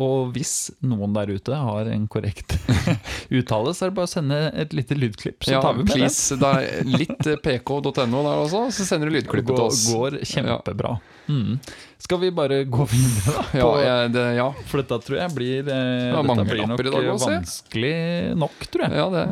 [0.00, 0.54] og hvis
[0.86, 2.56] noen der ute har en korrekt
[3.40, 5.94] uttale, så er det bare å sende et lite lydklipp, så Ja, tar vi med
[5.94, 6.38] please.
[6.40, 9.86] Det er litt eh, pk.no der også, så sender du lydklippet til oss.
[9.94, 10.96] går kjempebra.
[11.30, 11.58] Mm.
[12.00, 13.42] Skal vi bare gå videre, da?
[13.60, 14.46] Ja, på- jeg, det, ja.
[14.66, 15.76] For dette tror jeg blir det
[16.16, 17.16] Dette blir nok dag eh, ja.
[17.20, 17.92] vanskelig
[18.40, 18.96] nok, tror jeg.
[18.96, 19.24] ja det,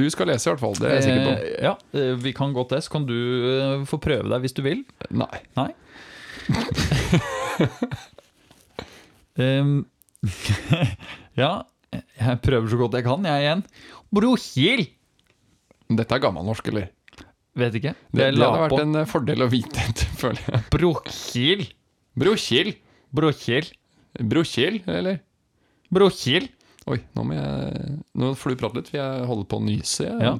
[0.00, 1.32] du skal lese i hvert fall, det er jeg sikker på.
[1.36, 2.80] Eh, ja, eh, vi kan godt det.
[2.86, 3.16] Så kan du
[3.52, 4.80] eh, få prøve deg hvis du vil.
[5.12, 5.36] Nei.
[5.60, 5.70] Nei?
[11.36, 11.50] Ja,
[11.92, 13.62] jeg prøver så godt jeg kan, jeg igjen.
[14.16, 14.86] Brokil!
[15.96, 16.88] Dette er gammelnorsk, eller?
[17.56, 17.92] Vet ikke.
[18.10, 19.84] Det, Jeg det la hadde vært på en eh, fordel å vite,
[20.22, 20.62] føler jeg.
[20.72, 21.66] Brokil.
[22.16, 22.72] Brokil.
[23.16, 23.68] Brokil.
[24.32, 25.20] Brokil, eller?
[25.92, 26.48] Brokil.
[26.86, 30.06] Oi, nå må jeg Nå får du prate litt, for jeg holder på å nyse.
[30.06, 30.36] Ja.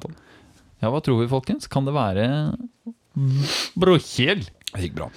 [0.77, 1.67] Ja, hva tror vi, folkens?
[1.71, 2.27] Kan det være
[3.77, 4.45] brokjel?
[4.67, 5.07] Det gikk bra.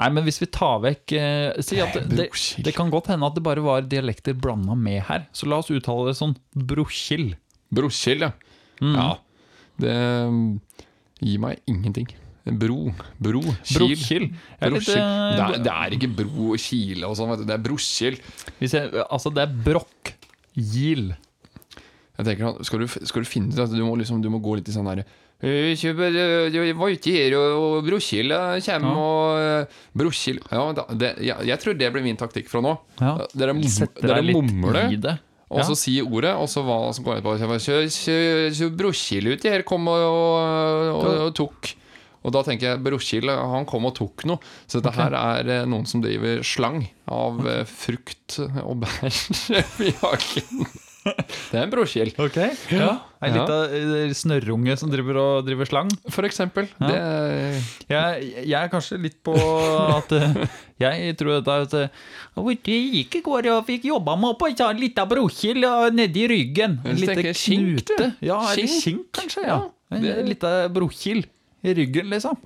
[0.00, 2.28] Nei, men hvis vi tar vekk eh, Si at det,
[2.64, 5.26] det, kan godt hende at det bare var dialekter blanda med her.
[5.36, 7.34] Så la oss uttale det sånn brokjel
[7.76, 8.32] Brokjel, ja.
[8.80, 8.94] Mm.
[8.96, 9.08] Ja.
[9.82, 9.96] Det
[10.32, 10.46] mm,
[11.26, 12.08] gir meg ingenting.
[12.46, 12.92] Bro.
[13.18, 13.42] Bro.
[13.66, 13.96] Kil.
[13.98, 14.28] Brokil.
[14.62, 17.48] Eh, Det, det er ikke bro og kile og sånn, vet du.
[17.48, 18.20] Det er brokil.
[19.08, 20.12] Altså, det er brokk.
[20.56, 21.14] Gil.
[22.16, 24.40] Jeg tenker at skal du, skal du finne ut at du må, liksom, du må
[24.40, 25.04] gå litt i sånn derre
[25.44, 27.52] «Eh, kjøp, eh, Jeg var ute her, og,
[28.32, 28.94] eh, kommer, Ja.
[28.96, 30.72] og brokil Ja,
[31.20, 32.72] jeg, jeg tror det blir min taktikk fra nå.
[33.02, 33.18] Ja.
[33.36, 33.52] Dere,
[34.00, 35.18] dere mumler
[35.50, 37.36] og så si ordet, og så hva som går etterpå.
[38.80, 41.74] Brokkil uti her kom og, og, og, og tok.
[42.26, 44.42] Og da tenker jeg Brokkil, han kom og tok noe.
[44.66, 47.62] Så dette her er eh, noen som driver slang av okay.
[47.70, 49.06] frukt og bær
[49.86, 50.66] i hagen.
[51.06, 52.36] Det er en brokkil, Ok,
[52.74, 52.86] ja.
[53.22, 53.28] Ja.
[53.30, 54.06] lita ja.
[54.16, 55.90] snørrunge som driver og driver slang.
[56.10, 56.66] for eksempel.
[56.80, 56.88] Ja.
[56.88, 57.62] Det,
[57.92, 60.40] Jeg, jeg er kanskje litt på at eh,
[60.82, 62.02] Jeg tror dette er at eh,
[62.48, 66.26] «Vet Jeg gikk i går og fikk jobba meg opp en lita brokkil eh, nedi
[66.32, 66.80] ryggen.
[66.84, 67.38] En liten knute.
[67.38, 67.94] skink.
[68.20, 69.08] Ja, eller Skink.
[69.14, 69.46] kanskje.
[69.46, 69.62] ja
[69.94, 71.22] En lita brokkil
[71.66, 72.36] i ryggen, liksom.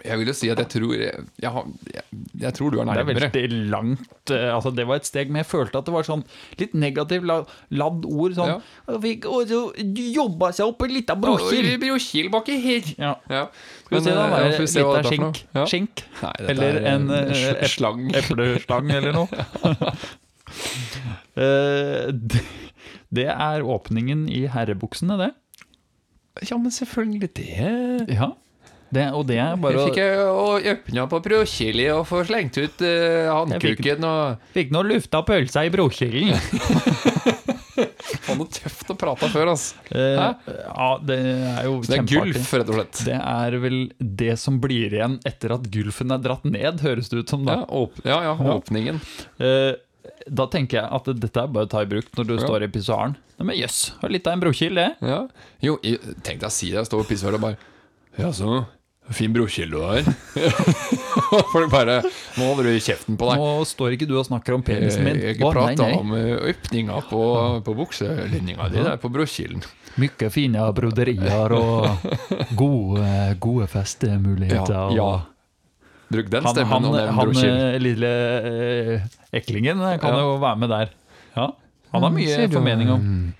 [0.00, 2.04] jeg vil jo si at jeg tror Jeg, jeg, har- jeg,
[2.40, 3.26] jeg tror du er Det er nærmere.
[3.34, 6.22] veldig langt eh, Altså Det var et steg, men jeg følte at det var sånn
[6.56, 7.44] litt negativt la-
[7.76, 8.32] ladd ord.
[8.38, 8.56] Sånn Ja.
[8.88, 9.60] «Og fikk og så
[10.14, 11.68] jobba seg opp en lita brokkil.
[11.84, 12.88] Brokil baki her.
[12.96, 13.12] Ja.
[13.28, 13.42] Ja.
[13.84, 14.24] Skal vi se, da.
[14.24, 15.42] Eh, dette er for skink?
[15.68, 16.04] Skink?
[16.22, 18.02] Nei, dette Eller er en, en eh, sl- slang.
[18.22, 19.28] Epleslang eller noe.
[21.40, 22.40] Eh, det,
[23.14, 25.30] det er åpningen i herrebuksene, det.
[26.48, 28.16] Ja, men selvfølgelig det.
[28.16, 28.32] Ja.
[28.90, 32.56] Det, og det er bare Jeg å fikk jo åpna på brokkili og få slengt
[32.58, 36.34] ut uh, handkuken og Fikk nå lufta pølsa i brokilden.
[38.20, 39.78] Faen, så tøft å prate før, altså.
[39.94, 43.02] Eh, ja, det er jo Så det er gulf, rett og slett.
[43.08, 47.22] Det er vel det som blir igjen etter at gulfen er dratt ned, høres det
[47.22, 47.46] ut som.
[47.48, 48.56] Ja, åp ja, ja, Ja.
[48.58, 49.00] åpningen.
[49.38, 49.72] Eh,
[50.28, 52.42] da tenker jeg at dette er bare å ta i bruk når du Ja.
[52.44, 53.16] står i pissoaren.
[53.38, 54.88] Nei, Men jøss, yes, litt av en brokil, det.
[55.00, 55.28] Ja.
[55.62, 56.78] Jo, jeg, tenk deg å si det.
[56.82, 57.56] Jeg står i pissoaren og bare
[58.18, 58.66] Ja, så
[59.16, 60.06] fin brokilde du har.
[61.52, 62.00] Folk bare
[62.36, 63.40] Nå holder du kjeften på deg.
[63.42, 65.18] Nå står ikke du og snakker om penisen min.
[65.20, 65.98] Jeg jeg nei, prata nei.
[65.98, 67.24] om eh, åpninga på,
[67.66, 69.64] på bukselinninga di der på brokilden.
[70.00, 72.06] Mye fine broderier og
[72.56, 73.10] gode,
[73.42, 74.94] gode festemuligheter.
[74.94, 75.10] Ja, ja.
[76.10, 78.08] Bruk den stemmen han, og han eh, lille
[78.50, 80.24] eh, eklingen eh, kan Ja.
[80.26, 80.88] jo være med der.
[81.36, 81.52] Ja,
[81.92, 83.34] Han har mye formening om mm,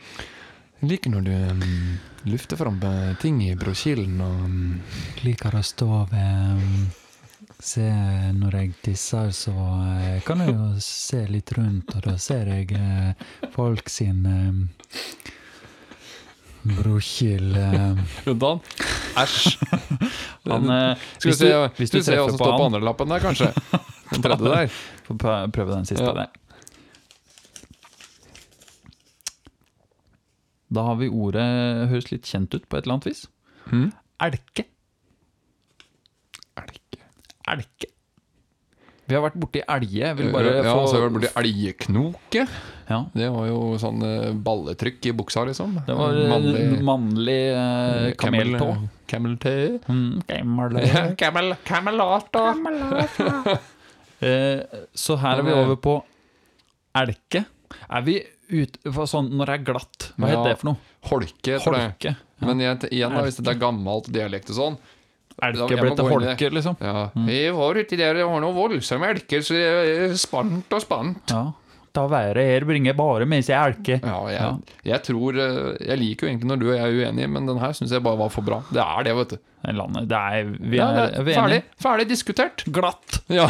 [0.82, 4.80] Jeg liker når du mm, lufter fram eh, ting i brokkilen og mm,
[5.24, 6.88] Liker å stå ved um,
[7.60, 7.84] Se,
[8.32, 12.70] når jeg tisser, så eh, kan jeg jo se litt rundt, og da ser jeg
[12.72, 14.62] eh, folk sin um,
[16.78, 18.62] brokil eh, han?
[19.20, 19.58] Æsj.
[20.48, 22.44] Han eh, Skal vi Hvis se, du, hvis du skal vi se hva som på
[22.46, 23.52] står på andrelappen andre lappen der, kanskje.
[24.10, 24.78] Den tredje der.
[25.06, 26.16] Få prøve den siste Ja.
[26.16, 26.32] der.
[30.70, 31.46] Da har vi ordet
[31.90, 33.24] Høres litt kjent ut på et eller annet vis.
[33.70, 33.88] Mm.
[34.26, 34.64] Elke.
[36.60, 37.00] Elke.
[37.50, 37.88] Elke.
[39.10, 39.98] Vi har vært borti elge.
[40.04, 42.44] Jeg vil bare Ja, få så har vi vært borti elgeknoke.
[42.90, 45.72] ja, Det var jo sånn eh, balletrykk i buksa, liksom.
[45.88, 48.68] Det var eh, Mannlig mannlig eh, kameltå.
[49.10, 49.80] Camel toe.
[49.90, 50.78] Mm, camel.
[51.18, 52.38] Camel, camelat.
[54.20, 54.60] Eh,
[54.94, 55.96] så her er vi over på
[57.00, 57.40] elke.
[57.88, 58.18] Er vi
[58.92, 60.08] for sånn når det er glatt?
[60.16, 60.76] Hva Ja, heter det for noe?
[61.10, 61.90] Holke, tror jeg.
[61.92, 62.14] Holke.
[62.44, 64.80] Men igjen, igjen, da, hvis det er gammelt dialekt og sånn
[65.40, 66.74] Elke ble til holke, liksom?
[66.84, 69.68] Ja, vi var uti der, det var noe voldsomme elker, så det
[70.10, 71.32] er spant og spant.
[71.32, 71.46] Ja.
[71.96, 73.96] Da været her bringer bare med seg elke.
[74.04, 74.50] Ja, jeg, Ja.
[74.92, 77.58] jeg tror eh, Jeg liker jo egentlig når du og jeg er uenige, men den
[77.58, 78.60] her syns jeg bare var for bra.
[78.70, 79.36] Det er det, vet du.
[79.64, 82.62] Det Landet, det er, vi er, er vi er ferdig, ferdig diskutert.
[82.70, 83.18] Glatt.
[83.32, 83.48] Ja.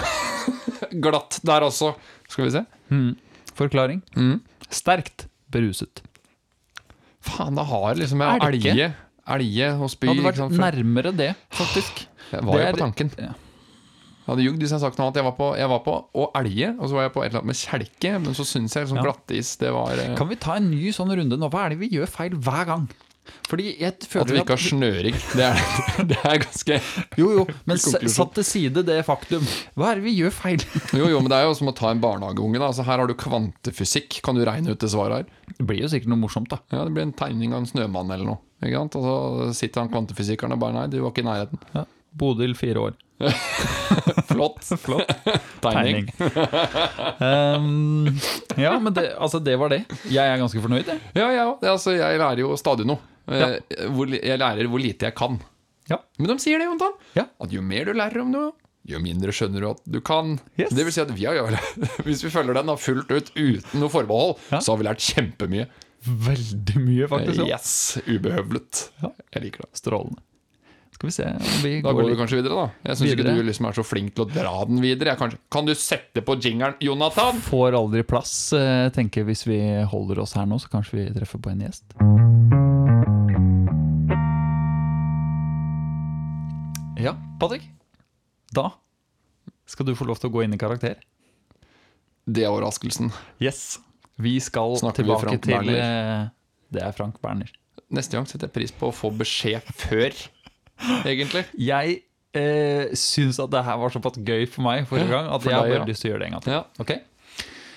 [1.05, 1.93] Glatt der også.
[2.31, 2.65] Skal vi se.
[2.91, 3.11] Mm.
[3.59, 4.01] Forklaring.
[4.17, 4.39] Mm.
[4.71, 6.03] Sterkt beruset.
[7.21, 8.71] Faen, da har liksom jeg Elke?
[8.73, 8.89] elge.
[9.31, 10.07] Elge og spy.
[10.09, 12.07] Det hadde vært nærmere det, faktisk.
[12.33, 13.11] Jeg var Det jo på tanken.
[13.19, 13.33] ja.
[14.21, 15.17] Jeg hadde jugd hvis jeg hadde sagt noe annet.
[15.19, 17.41] Jeg var på, jeg var på å elge, og så var jeg på et eller
[17.41, 19.03] annet med kjelke, men så syns jeg liksom Ja.
[19.09, 21.49] glattis det var eh, Kan vi ta en ny sånn runde nå?
[21.51, 22.85] Hva er det vi gjør feil hver gang?
[23.51, 25.17] Fordi jeg At vi ikke har snøring.
[25.37, 25.59] Det er,
[26.11, 26.79] det er ganske
[27.19, 29.45] Jo, jo, men satt til side det faktum.
[29.79, 30.65] Hva er det vi gjør feil?
[30.99, 32.63] Jo, jo, men det er jo som å ta en barnehageunge.
[32.63, 34.21] Altså, her har du kvantefysikk.
[34.27, 35.55] Kan du regne ut det svaret her?
[35.59, 36.61] Det blir jo sikkert noe morsomt, da.
[36.73, 38.43] Ja, Det blir en tegning av en snømann eller noe.
[38.65, 38.99] Ikke sant?
[39.01, 41.63] Og så sitter han kvantefysikeren og bare Nei, du var ikke i nærheten.
[41.77, 41.87] Ja.
[42.21, 42.99] Bodil, fire år.
[44.31, 44.65] Flott.
[44.81, 45.11] Flott.
[45.65, 46.07] Tegning.
[47.21, 48.07] um,
[48.57, 49.83] ja, men det, altså, det var det.
[50.11, 51.01] Jeg er ganske fornøyd, jeg.
[51.19, 51.47] Ja, ja.
[51.73, 53.01] Altså, jeg lærer jo stadig noe.
[53.31, 53.51] Eh, Ja.
[53.71, 55.37] Jeg lærer hvor lite jeg kan.
[55.91, 56.01] Ja.
[56.19, 56.97] Men de sier det, Jontan.
[57.19, 57.27] Ja.
[57.43, 58.53] At jo mer du lærer om noe,
[58.89, 60.39] jo mindre skjønner du at du kan.
[60.59, 60.73] Yes.
[60.75, 61.59] Det vil si at vi har,
[62.07, 65.67] Hvis vi følger den da fullt ut uten noe forbehold, så har vi lært kjempemye.
[66.01, 67.43] Veldig mye, faktisk.
[67.45, 67.75] Yes,
[68.09, 68.87] Ubehøvlet.
[69.05, 69.11] Ja.
[69.37, 69.71] Jeg liker det.
[69.77, 70.23] Strålende.
[71.01, 71.25] Skal vi se
[71.63, 72.91] vi Da går går vi litt kanskje videre, da.
[72.91, 75.15] Jeg syns ikke du liksom er så flink til å dra den videre.
[75.15, 77.41] Jeg kanskje, kan du sette på jingeren, Jonathan?
[77.47, 79.31] Får aldri plass, eh, tenker jeg.
[79.31, 81.97] Hvis vi holder oss her nå, så kanskje vi treffer på en gjest.
[87.01, 87.63] Ja, Patrick.
[88.53, 88.73] Da
[89.71, 90.99] skal du få lov til å gå inn i karakter.
[92.27, 93.13] Det er overraskelsen.
[93.41, 93.79] Yes.
[94.21, 95.79] Vi skal Snakker tilbake vi til Berner?
[95.81, 96.29] eh,
[96.75, 97.49] Det er Frank Berner.
[97.91, 100.13] Neste gang setter jeg pris på å få beskjed før,
[101.11, 101.45] egentlig.
[101.59, 102.01] Jeg
[102.37, 105.59] eh, syns at det her var såpass gøy for meg forrige gang at for jeg
[105.59, 105.91] har deg, bare ja.
[105.93, 106.57] lyst til å gjøre det en gang til.
[106.57, 107.01] Ja, Okay?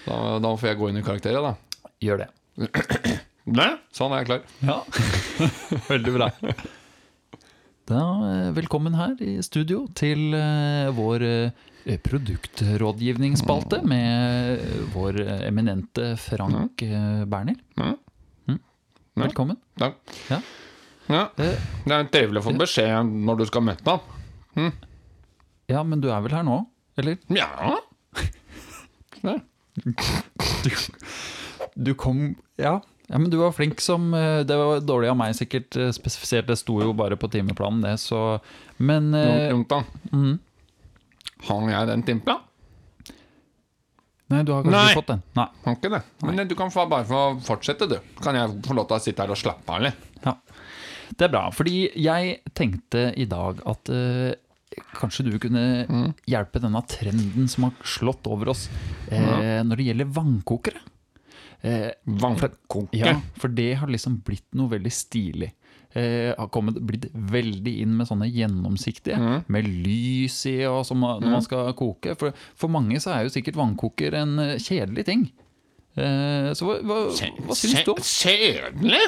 [0.04, 1.92] da, da får jeg gå inn i karakteret, da.
[2.04, 2.32] gjør det.
[3.44, 3.66] Ne?
[3.92, 4.44] Sånn er jeg klar.
[4.64, 4.78] Ja,
[5.92, 6.30] veldig bra.
[7.92, 14.64] Da, eh, velkommen her i studio til eh, vår eh, produktrådgivningsspalte med
[14.94, 17.60] vår eminente Frank eh, Berner.
[17.76, 17.98] Mm.
[18.56, 19.26] Ja.
[19.26, 19.60] Velkommen.
[19.76, 20.00] Takk.
[20.32, 20.40] Ja.
[21.12, 21.28] Ja.
[21.38, 24.72] Eh, Det er trivelig å få beskjed når du skal møte ham.
[25.72, 26.62] ja, men du er vel her nå,
[26.98, 27.18] eller?
[27.34, 27.80] Ja.
[29.24, 29.38] Ja.
[31.76, 32.82] Du kom Ja.
[33.08, 36.48] Ja, men du var flink som eh, Det var dårlig av meg, sikkert eh, spesifisert.
[36.48, 38.40] Det sto jo bare på timeplanen, det, så
[38.78, 40.34] Men eh, mm.
[41.48, 42.50] har jeg den timeplanen?
[44.34, 44.94] Nei, du har kanskje Nei.
[44.98, 45.22] fått den?
[45.38, 45.46] Nei.
[45.66, 46.02] Har ikke det.
[46.24, 48.00] Men du kan bare få fortsette, du.
[48.24, 50.08] Kan jeg få lov til å sitte her og slappe av litt?
[50.24, 50.34] Ja.
[51.18, 54.34] Det er bra, fordi jeg tenkte i dag at eh,
[54.98, 55.64] kanskje du kunne
[56.30, 58.68] hjelpe denne trenden som har slått over oss
[59.12, 60.82] eh, når det gjelder vannkokere.
[61.64, 62.90] Eh, Vannkoke.
[62.98, 65.52] ja, for det har liksom blitt noe veldig stilig.
[65.96, 69.44] Eh, har kommet, blitt veldig inn med sånne gjennomsiktige, Mhm.
[69.54, 72.16] med lys i og som, når man skal koke.
[72.18, 75.28] For, for mange så er jo sikkert vannkoker en eh, kjedelig ting.
[75.96, 76.98] Eh, så hva, hva,
[77.46, 79.04] hva syns du om Kjedelig?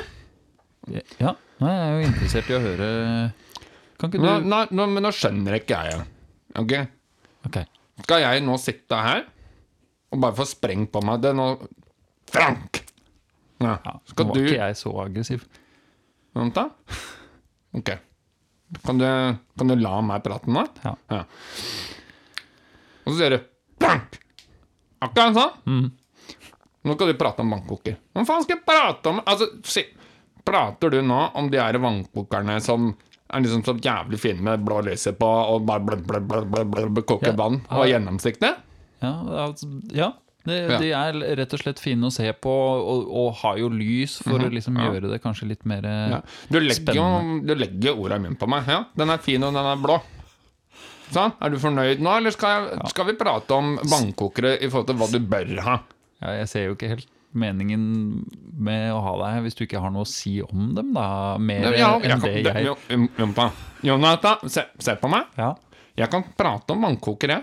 [1.19, 2.87] Ja, nå er jeg jo interessert i å høre
[3.99, 6.01] Kan ikke Nå, du nå, nå, men nå skjønner ikke jeg.
[6.59, 6.73] Ok?
[7.47, 7.59] Ok.
[8.03, 9.23] Skal jeg nå sitte her
[10.11, 11.47] og bare få sprengt på meg det nå
[12.31, 12.81] Frank!
[13.63, 13.77] Ja.
[13.85, 15.45] Ja, Skal nå var du ikke jeg så aggressiv.
[16.35, 16.65] Vent, da.
[17.79, 17.93] Ok.
[18.83, 19.07] Kan du,
[19.55, 20.65] kan du la meg prate nå?
[20.83, 21.21] Ja.
[23.05, 23.39] Og så sier du
[23.79, 24.19] Frank!
[25.05, 25.55] Akkurat sånn.
[25.69, 25.87] Mm.
[26.85, 27.95] Nå skal du prate om bankkoker.
[28.13, 29.21] Hva faen skal jeg prate om?
[29.27, 29.83] Altså, si,
[30.45, 32.91] Prater du nå om de her vannkokerne som
[33.33, 35.97] er liksom så jævlig fine med blå lyset på og bare
[37.01, 37.35] koker Ja.
[37.39, 37.97] vann og Ja.
[37.97, 38.53] gjennomsiktig?
[39.01, 39.13] Ja,
[39.47, 40.11] altså, ja.
[40.45, 40.77] De, Ja.
[40.77, 44.37] de er rett og slett fine å se på, og, og har jo lys for
[44.37, 44.77] å liksom.
[44.77, 44.91] Ja.
[44.93, 46.21] gjøre det kanskje litt mer eh, Ja.
[46.51, 47.47] Du legger jo Spennende.
[47.47, 48.67] du legger orda i munnen på meg.
[48.67, 49.97] Ja, den er fin, og den er blå.
[51.11, 54.87] Sånn, Er du fornøyd nå, eller skal, jeg, skal vi prate om vannkokere i forhold
[54.87, 55.75] til hva du bør ha?
[56.21, 57.83] ja, Jeg ser jo ikke helt meningen
[58.55, 61.35] med å ha deg hvis du ikke har noe å si om dem, da.
[61.41, 63.09] Mer Ja, enn det jeg um,
[63.85, 65.27] Jonathan, se, se på meg.
[65.39, 65.53] Ja.
[65.95, 67.41] Jeg kan prate om vannkokere.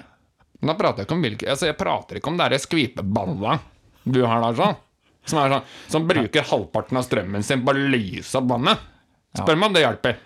[0.61, 3.57] Men da prater jeg ikke om hvilke altså Jeg prater ikke om det skvipeballa
[4.03, 4.79] du har der, sånn.
[5.23, 8.81] Som, sånn, som bruker halvparten av strømmen sin på å lyse opp vannet.
[9.39, 10.17] Spør meg om det hjelper.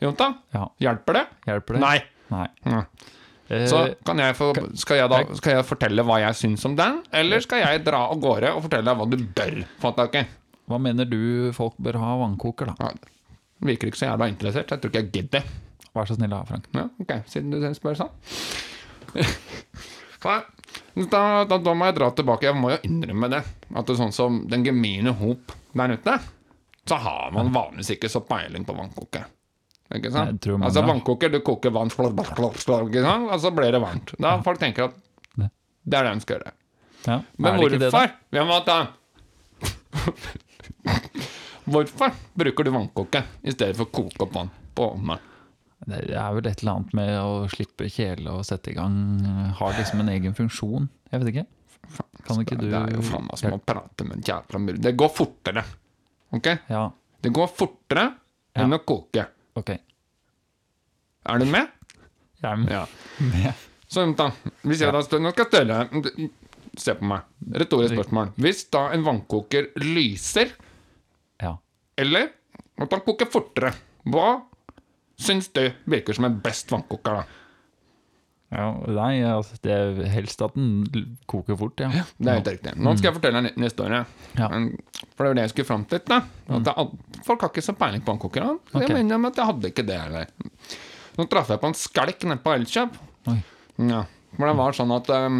[0.00, 0.62] Jonathan, ja.
[0.82, 1.24] hjelper det?
[1.50, 1.82] Hjelper det?
[1.84, 1.98] Nei.
[2.32, 2.86] Nei.
[3.48, 6.74] Eh, Så kan jeg få, skal, jeg da, skal jeg fortelle hva jeg syns om
[6.78, 10.18] den, eller skal jeg dra av gårde og fortelle deg hva du bør få tak
[10.18, 10.24] i?
[10.66, 12.88] hva mener du folk bør ha vannkoker, da?
[12.88, 13.12] Ja,
[13.68, 14.72] virker ikke så jævla interessert.
[14.74, 15.44] Jeg tror ikke jeg gidder.
[15.94, 16.66] Vær så snill, da, Frank.
[16.74, 18.10] Ja, ok, siden du spør sånn.
[20.26, 22.48] Da, da, da må jeg dra tilbake.
[22.48, 23.42] Jeg må jo innrømme det.
[23.76, 26.14] At det er sånn som den gemene hop der ute,
[26.88, 29.26] så har man vanligvis ikke så peiling på vannkoker.
[29.94, 30.46] Ikke sant?
[30.56, 33.28] Altså vannkoker, du koker vann, slår, slår, slår, ikke sant?
[33.30, 34.14] og så blir det varmt.
[34.18, 34.96] Da folk tenker at
[35.36, 35.50] Det.
[35.84, 36.52] det er det de skal gjøre.
[37.06, 37.20] Ja.
[37.38, 38.10] Men det det, hvorfor?
[38.34, 38.86] Men.
[41.66, 45.18] Hvorfor bruker du vannkoke i stedet for å koke opp vann på ovnen?
[45.86, 48.94] Det er vel et eller annet med å slippe kjele og sette i gang.
[49.58, 50.86] Har liksom en egen funksjon.
[51.10, 51.46] Jeg vet ikke.
[52.26, 54.78] Kan ikke du Det er jo faen meg som å prate med en jævla mur.
[54.86, 55.62] Det går fortere.
[56.34, 56.48] Ok?
[56.70, 56.84] Ja,
[57.22, 58.06] Det går fortere
[58.56, 59.26] enn å koke.
[59.56, 59.70] Ok.
[61.26, 61.70] Er du med?
[62.42, 62.72] Jeg er med.
[62.72, 62.84] Ja.
[63.32, 63.64] med.
[63.88, 64.30] Så da,
[64.66, 66.30] hvis jeg da stør, Nå skal jeg stelle
[66.76, 67.24] Se på meg.
[67.56, 68.34] Retorisk spørsmål.
[68.44, 70.50] Hvis da en vannkoker lyser,
[71.40, 71.54] Ja.
[71.96, 72.28] eller
[72.76, 73.70] at han koker fortere,
[74.04, 74.42] hva
[75.16, 77.24] syns du virker som en best vannkoker, da?
[78.54, 78.66] Ja.
[78.86, 81.88] Nei, altså, det er helst at den koker fort, ja.
[82.18, 82.74] Det er helt riktig.
[82.78, 84.02] Nå skal jeg fortelle en neste historie.
[84.38, 84.48] Ja.
[85.16, 86.02] For det var det jeg skulle fram til.
[86.06, 86.20] Da.
[86.48, 88.52] At det, er- folk har ikke så peiling på vannkokere.
[88.70, 88.88] Så Ok.
[88.88, 90.26] Jeg mener at jeg hadde ikke det heller.
[91.16, 92.98] Nå traff jeg på en skalk nede på Elkjøp.
[93.90, 94.04] Ja.
[94.36, 95.36] For det var sånn at um,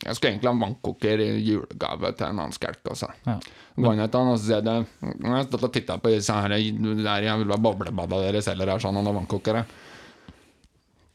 [0.00, 2.80] Jeg skulle egentlig ha vannkoker i julegave til en annen skalk.
[2.88, 3.10] Også.
[3.26, 3.34] Ja.
[3.76, 4.76] Går han, og så sier jeg det
[5.20, 8.72] Jeg har stått og titta på disse her der jeg vil ha boblebada dere selger
[8.72, 9.62] her, sånn, og vannkokere.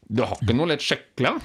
[0.08, 1.36] Du har ikke noe litt skikkelig?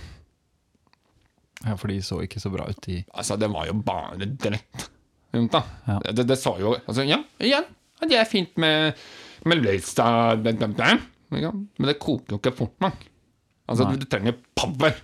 [1.66, 4.88] ja, for de så ikke så bra ut i Altså, det var jo bare dritt.
[5.32, 5.62] Rundt, da.
[5.88, 6.00] Ja.
[6.12, 7.68] Det, det sa jo altså, Ja, igjen.
[8.02, 8.98] ja, Det er fint med,
[9.46, 10.44] med Løystad.
[10.46, 13.06] Ja, Men det koker jo ikke fort nok.
[13.70, 14.98] Altså, du, du trenger power.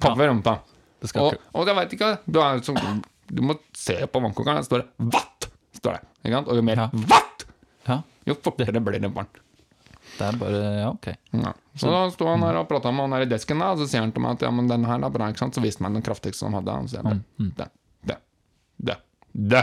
[0.00, 0.70] Power, rundt, deg.
[1.18, 2.76] Og, og jeg veit ikke Du som
[3.26, 5.48] Du må se på vannkokeren, der står det 'watt'.
[5.74, 6.36] Står det?
[6.46, 6.88] Og jo mer Ja.
[6.92, 7.46] 'watt',
[8.26, 9.40] jo fortere blir det varmt.
[10.22, 11.08] Det er bare Ja, ok.
[11.42, 11.52] Ja.
[11.82, 13.88] Så da sto han her og prata med han her i desken, da, og så
[13.90, 15.56] sier han til meg at ja, men den her er bra, ikke sant.
[15.58, 16.74] Så viste han meg den kraftigste han hadde.
[16.86, 17.68] Så sier han det, det,
[18.12, 18.18] det,
[18.92, 18.96] det,
[19.54, 19.62] det.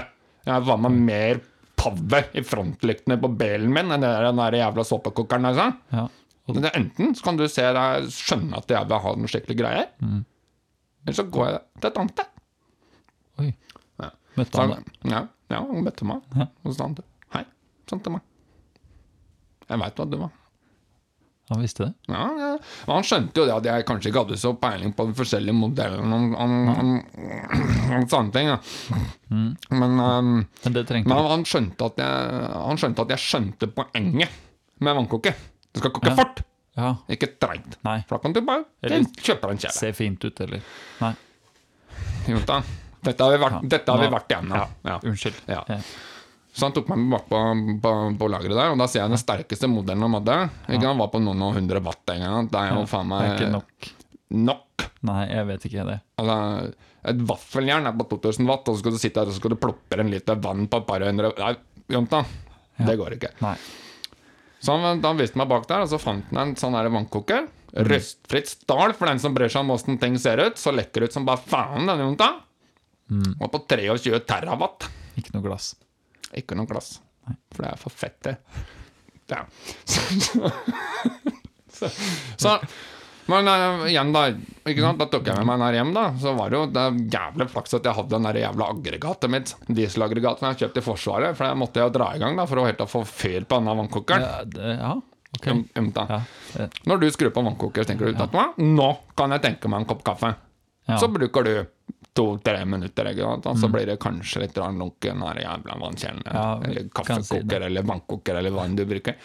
[0.49, 1.41] Jeg var med mer
[1.79, 5.67] power i frontlyktene på belen min enn den der jævla såpekokeren der, sa.
[5.95, 6.07] Ja.
[6.49, 9.57] Men det Enten så kan du se deg skjønne at jeg vil ha noen skikkelig
[9.59, 12.31] greier, eller så går jeg til et annet sted.
[13.39, 13.49] Oi.
[14.01, 14.09] Ja.
[14.39, 14.89] Møtte han deg?
[15.13, 15.21] ja,
[15.53, 16.49] ja, hun møtte meg, Ja.
[16.63, 16.97] og så sa han
[17.37, 17.43] hei,
[17.91, 18.25] sånn til meg.
[19.69, 20.33] Jeg veit hva du var.
[21.49, 21.93] Han visste det?
[22.13, 22.49] Ja, ja.
[22.85, 26.19] Han skjønte jo det at jeg kanskje ikke hadde så peiling på de forskjellige modellene
[26.37, 26.91] om,
[28.11, 28.51] sånne ting.
[28.51, 28.59] Da.
[29.73, 30.29] Men, um,
[30.65, 34.29] Men det men han, han, skjønte jeg, han skjønte at jeg skjønte poenget
[34.85, 35.33] med vannkoke.
[35.73, 36.15] Det skal koke Ja.
[36.21, 36.43] fort,
[36.77, 36.91] Ja.
[37.09, 37.79] ikke treigt.
[37.81, 39.73] For da kan du bare Eller- kjøpe en kjele.
[39.73, 40.61] Se fint ut, eller?
[41.01, 41.13] Nei.
[42.27, 42.61] Jo da.
[43.03, 43.67] Dette har vi vært, Ja.
[43.73, 44.69] dette har vi vært igjennom.
[44.85, 44.99] Ja.
[45.03, 45.41] Unnskyld.
[45.47, 45.63] Ja.
[46.59, 46.61] Ja.
[46.61, 47.39] Så han tok meg med bak på,
[47.83, 50.37] på, på lageret der, og da ser jeg den sterkeste modellen han hadde.
[50.67, 52.49] Ikke, Han var på noen og hundre watt en gang.
[52.51, 53.89] Det er jo faen Det er meg ikke nok.
[54.49, 54.85] nok.
[55.07, 55.97] Nei, jeg vet ikke det.
[56.19, 56.37] Altså,
[57.13, 59.55] et vaffeljern er på 2000 watt, og så skal du sitte her og så skal
[59.55, 61.53] du ploppe en liter vann på et par hundre Nei,
[61.89, 62.23] Jonta,
[62.85, 63.31] det går ikke.
[63.41, 63.55] Nei.
[64.59, 67.47] Så han, han viste meg bak der, og så fant han en sånn vannkoker.
[67.87, 70.59] Røstfritt stål for den som bryr seg om åssen ting ser ut.
[70.59, 72.33] Så lekker ut som bare faen, denne Jonta.
[73.39, 74.89] Og på 23 terawatt.
[75.17, 75.73] Ikke noe glass.
[76.37, 76.97] Ikke noe glass.
[77.53, 78.35] For det er for fett, det.
[79.29, 79.43] Ja.
[79.85, 80.01] Så,
[81.79, 81.89] så,
[82.37, 82.59] så
[83.29, 84.23] Men uh, igjen, da.
[84.65, 84.97] Ikke sant?
[84.97, 86.05] Da tok jeg med meg den her hjem, da.
[86.21, 89.53] Så var det jo det jævlig flaks at jeg hadde den der jævla aggregatet mitt.
[89.67, 91.37] Dieselaggregatet jeg kjøpte i Forsvaret.
[91.37, 93.61] For det måtte jeg jo dra i gang da for å helt få fyr på
[93.61, 94.25] denne vannkokeren.
[94.25, 94.95] Ja, det, ja.
[95.37, 95.49] ok.
[95.53, 95.91] Um, um.
[96.09, 96.69] Ja.
[96.89, 98.25] Når du skrur på vannkoker, tenker du ja.
[98.25, 98.61] at?
[98.65, 100.33] Nå kan jeg tenke meg en kopp kaffe.
[100.89, 100.97] Ja.
[100.97, 101.53] Så bruker du
[102.17, 103.47] to-tre minutter, ikke sant?
[103.51, 106.23] og så blir det kanskje litt lunken her jævla vannkjelen.
[106.25, 106.33] Mm.
[106.35, 109.19] Ja, eller kaffekoker si eller vannkoker eller hva enn du bruker.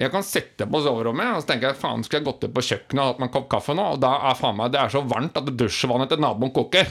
[0.00, 2.64] Jeg kan sitte på soverommet og så tenker jeg, faen skulle jeg gått ut på
[2.70, 4.94] kjøkkenet og hatt meg en kopp kaffe nå, og da er faen meg det er
[4.94, 6.88] så varmt at dusjvannet til naboen koker.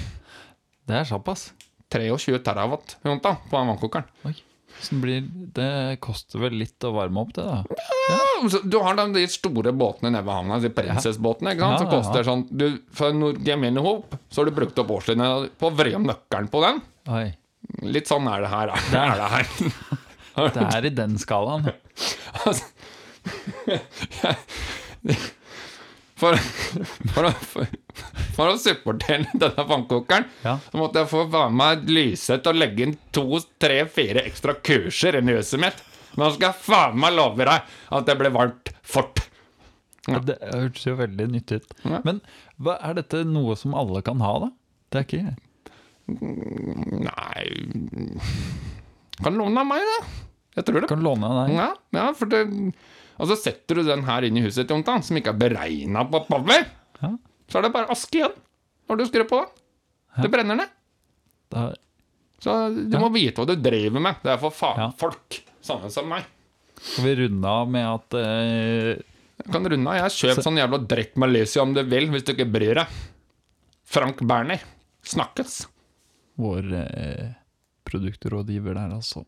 [0.88, 1.50] Det er såpass.
[1.92, 4.08] 23 terawatt da, på den vannkokeren.
[4.30, 4.38] Oi.
[4.82, 5.70] Det, blir, det
[6.04, 7.82] koster vel litt å varme opp det, da.
[8.10, 11.84] Ja, Du har de store båtene nede ved havna, de Princess-båtene, ikke sant?
[11.84, 12.66] Som koster sånn du,
[12.98, 16.50] For en gemene hop, så har du brukt opp årstidene på å vri om nøkkelen
[16.52, 16.82] på den.
[17.14, 17.28] Oi.
[17.88, 18.72] Litt sånn er det her.
[18.72, 18.76] da.
[19.04, 19.46] Er det her.
[20.56, 21.70] Det er i den skalaen.
[22.42, 22.66] Altså,
[26.22, 26.38] for,
[27.16, 27.72] for, å, for,
[28.38, 30.56] for å supportere denne vannkokeren, Ja.
[30.70, 33.26] så måtte jeg få være med Lyseth og legge inn to,
[33.62, 35.82] tre, fire ekstra kurser inn i huset mitt.
[36.14, 39.24] Men nå skal jeg faen meg love deg at det blir varmt fort.
[40.08, 41.74] Det hørtes jo veldig nyttig ut.
[41.86, 42.00] Ja.
[42.08, 42.20] Men
[42.58, 44.50] hva, er dette noe som alle kan ha, da?
[44.92, 45.38] Det er ikke
[46.12, 47.44] Nei
[49.22, 50.00] Kan låne av meg, da.
[50.58, 50.90] Jeg tror det.
[50.92, 51.54] Kan låne av deg.
[51.56, 52.42] Ja, ja, for det
[53.22, 56.24] Og så setter du den her inn i huset, Jonta, som ikke er beregna på
[56.26, 56.64] power.
[57.04, 57.12] Ja.
[57.52, 58.34] Så er det bare aske igjen
[58.90, 59.52] når du skrur på den.
[60.26, 60.72] Det brenner ned.
[61.54, 61.68] Da,
[62.42, 63.00] Så du Ja.
[63.04, 64.16] må vite hva du driver med.
[64.24, 64.90] Det er for Ja.
[64.98, 65.42] folk.
[65.62, 66.26] Samme som meg.
[66.82, 68.98] skal vi runde av med at uh...
[69.42, 69.96] Jeg kan runde av.
[70.10, 72.88] Jeg Kjøp sånn jævla drikk Malaysia om du vil, hvis du ikke bryr deg.
[73.86, 74.60] Frank Berner.
[75.04, 75.68] Snakkes.
[76.42, 77.30] vår eh,
[77.86, 79.26] produktrådgiver der, altså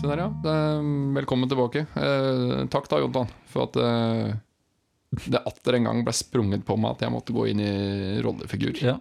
[0.00, 0.28] Se der, ja.
[0.48, 0.80] Er,
[1.12, 1.82] velkommen tilbake.
[1.92, 4.30] Eh, takk da, Jontan, for at eh,
[5.28, 7.72] det atter en gang ble sprunget på meg at jeg måtte gå inn i
[8.24, 8.78] rollefigur.
[8.80, 8.96] Ja.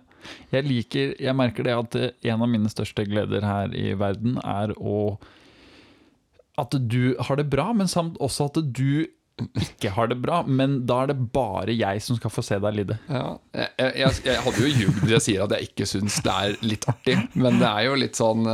[0.51, 4.35] Jeg liker Jeg merker det at eh, en av mine største gleder her i verden
[4.43, 5.15] er å
[6.59, 9.07] At du har det bra, men samt også at du
[9.39, 10.41] ikke har det bra.
[10.43, 12.99] Men da er det bare jeg som skal få se deg lide.
[13.07, 16.35] Ja, jeg, jeg, jeg hadde jo ljugd hvis jeg sier at jeg ikke syns det
[16.35, 18.51] er litt artig, men det er jo litt sånn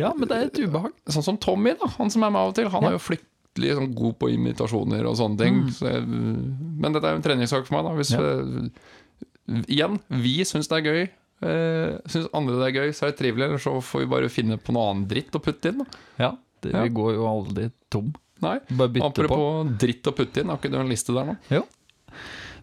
[0.00, 0.94] Ja, men det er et ubehag.
[1.12, 2.70] Sånn som Tommy, da, han som er med av og til.
[2.72, 5.60] Han er jo fryktelig sånn, god på imitasjoner og sånne ting.
[5.76, 7.88] Så jeg, men dette er jo en treningssak for meg.
[7.88, 11.02] da Hvis eh, Igjen, vi syns det er gøy.
[11.40, 13.46] Uh, syns andre det er gøy, så er det trivelig.
[13.48, 15.82] Eller så får vi bare finne på noe annet dritt å putte inn.
[15.82, 16.02] Da.
[16.20, 16.84] Ja, det, Ja.
[16.86, 18.12] Vi går jo aldri tom.
[18.40, 19.10] Nei, Bare bytte på.
[19.10, 21.34] Apropos dritt å putte inn, har ikke du en liste der nå?
[21.52, 21.64] Jo,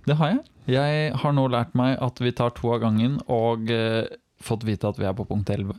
[0.08, 0.40] det har jeg.
[0.74, 4.08] Jeg har nå lært meg at vi tar to av gangen, og eh,
[4.40, 5.78] fått vite at vi er på punkt 11.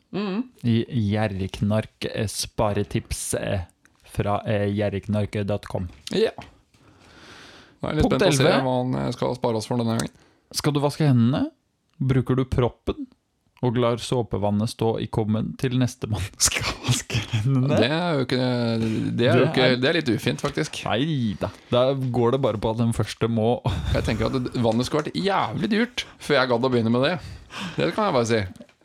[0.67, 0.77] I
[1.13, 3.67] Gjerriknark eh, sparetips eh,
[4.09, 5.89] fra eh, gjerriknark.com.
[6.17, 6.33] Ja.
[7.79, 8.65] Jeg er litt Punkt spent på å se 11.
[8.67, 10.27] hva han skal spare oss for denne gangen.
[10.57, 11.49] Skal du vaske hendene,
[11.99, 13.07] bruker du proppen
[13.63, 17.21] og lar såpevannet stå i kummen til nestemann skal vaske.
[17.45, 18.39] Det er jo ikke
[19.19, 20.81] Det er, jo ikke, det er litt ufint, faktisk.
[20.89, 21.51] Nei da.
[21.73, 23.59] Da går det bare på at den første må
[23.97, 27.15] Jeg tenker at vannet skulle vært jævlig dyrt før jeg gadd å begynne med det.
[27.79, 28.43] Det kan jeg bare si.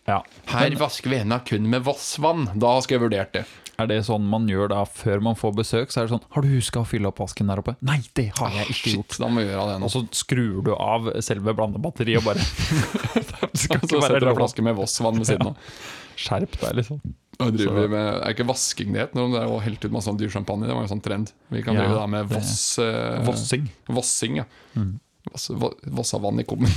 [0.08, 0.20] Ja.
[0.52, 2.50] Her vasker vi hendene kun med Vossvann.
[2.60, 3.46] Da skal jeg vurdert det.
[3.82, 5.90] Er det sånn man gjør da før man får besøk?
[5.90, 7.74] Så er det sånn Har du huska å fylle opp vasken der oppe?
[7.82, 9.16] Nei, det har jeg ikke Shit, gjort.
[9.24, 9.88] da må vi gjøre det nå.
[9.90, 12.44] Og så skrur du av selve blandebatteriet og bare
[13.54, 15.74] Det skal Så ikke være setter du en flaske med Vossvann ved siden av.
[16.20, 17.02] Skjerp deg, liksom.
[17.40, 20.20] Da driver med, er ikke vasking det het det er å helte ut masse sånn
[20.20, 20.68] dyrsjampanje.
[20.70, 21.32] Det var jo sånn trend.
[21.50, 23.66] Vi kan Ja, drive da med Voss, eh, Vossing.
[23.90, 24.38] Vossing.
[24.44, 24.46] Ja.
[24.78, 25.00] Mm.
[25.32, 25.50] Voss,
[25.98, 26.70] Vossavann i kummen.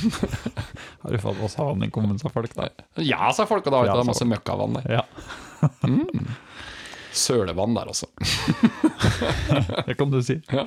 [1.02, 2.70] Har du fått Vossavann vann i kummen, sa folk da?
[3.04, 5.00] ja, sa folk, og da vet du Ja, det er masse møkkavann der.
[5.00, 5.04] Ja,
[7.16, 8.06] Sølevann der også.
[9.88, 10.38] det kan du si.
[10.52, 10.66] Ja.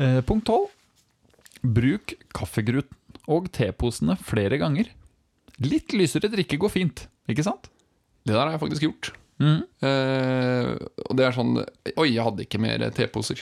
[0.00, 0.68] Eh, punkt 12.
[1.62, 2.96] Bruk kaffegruten
[3.30, 4.88] og teposene flere ganger.
[5.62, 7.68] Litt lysere drikke går fint, ikke sant?
[8.26, 9.12] Det der har jeg faktisk gjort.
[9.42, 9.62] Mm.
[9.82, 10.76] Uh,
[11.08, 11.56] og det er sånn
[11.98, 13.40] Oi, jeg hadde ikke mer teposer.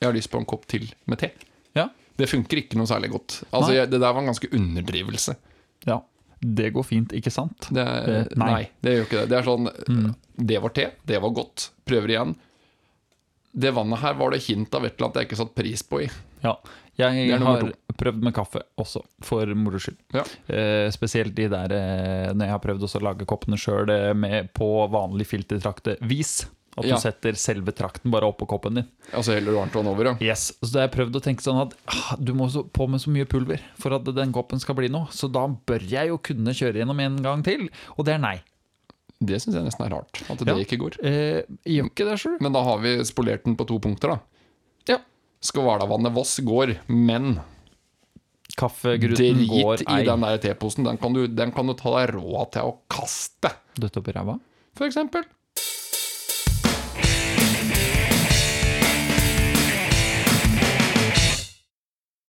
[0.00, 1.30] Jeg har lyst på en kopp til med te.
[1.76, 1.88] Ja.
[2.16, 3.42] Det funker ikke noe særlig godt.
[3.52, 5.36] Altså, jeg, Det der var en ganske underdrivelse.
[5.86, 6.00] ja.
[6.44, 7.68] Det går fint, ikke sant?
[7.72, 8.48] Det, er- Eh, nei.
[8.50, 8.64] nei.
[8.82, 9.28] det gjør ikke det.
[9.30, 10.14] Det er sånn Mm.
[10.36, 11.70] Det var te, det var godt.
[11.86, 12.34] Prøver igjen.
[13.54, 16.02] Det vannet her var det hint av et eller annet jeg ikke satte pris på
[16.02, 16.10] i.
[16.42, 16.56] Ja.
[16.98, 19.96] Jeg har prøvd med kaffe også, for moro skyld.
[20.14, 20.22] Ja.
[20.46, 24.68] Eh, spesielt de der eh, når jeg har prøvd å lage koppene sjøl eh, på
[24.92, 26.44] vanlig filtertraktevis.
[26.76, 26.96] At Ja.
[26.96, 28.86] du setter selve trakten bare oppå koppen din.
[29.14, 30.14] Altså heller du varmt vann over, ja.
[30.20, 32.98] Yes, så da har jeg prøvd å tenke sånn at ah, du må på med
[33.00, 36.18] så mye pulver for at den koppen skal bli noe, så da bør jeg jo
[36.18, 38.34] kunne kjøre gjennom en gang til, og det er nei.
[39.22, 40.18] Det syns jeg nesten er rart.
[40.28, 40.56] At det Ja.
[40.66, 40.98] ikke går.
[41.06, 42.18] Eh, ikke det.
[42.42, 44.18] Men da har vi spolert den på to punkter, da.
[44.90, 44.98] Ja.
[45.44, 47.36] Skvaldavannet Voss går, men
[48.56, 50.04] Kaffegruten drit går i ei.
[50.06, 50.86] den der teposen.
[50.86, 54.14] Den kan, du, den kan du ta deg råd til å kaste, Døtte opp i
[54.16, 54.36] ræva?
[54.74, 55.26] for eksempel.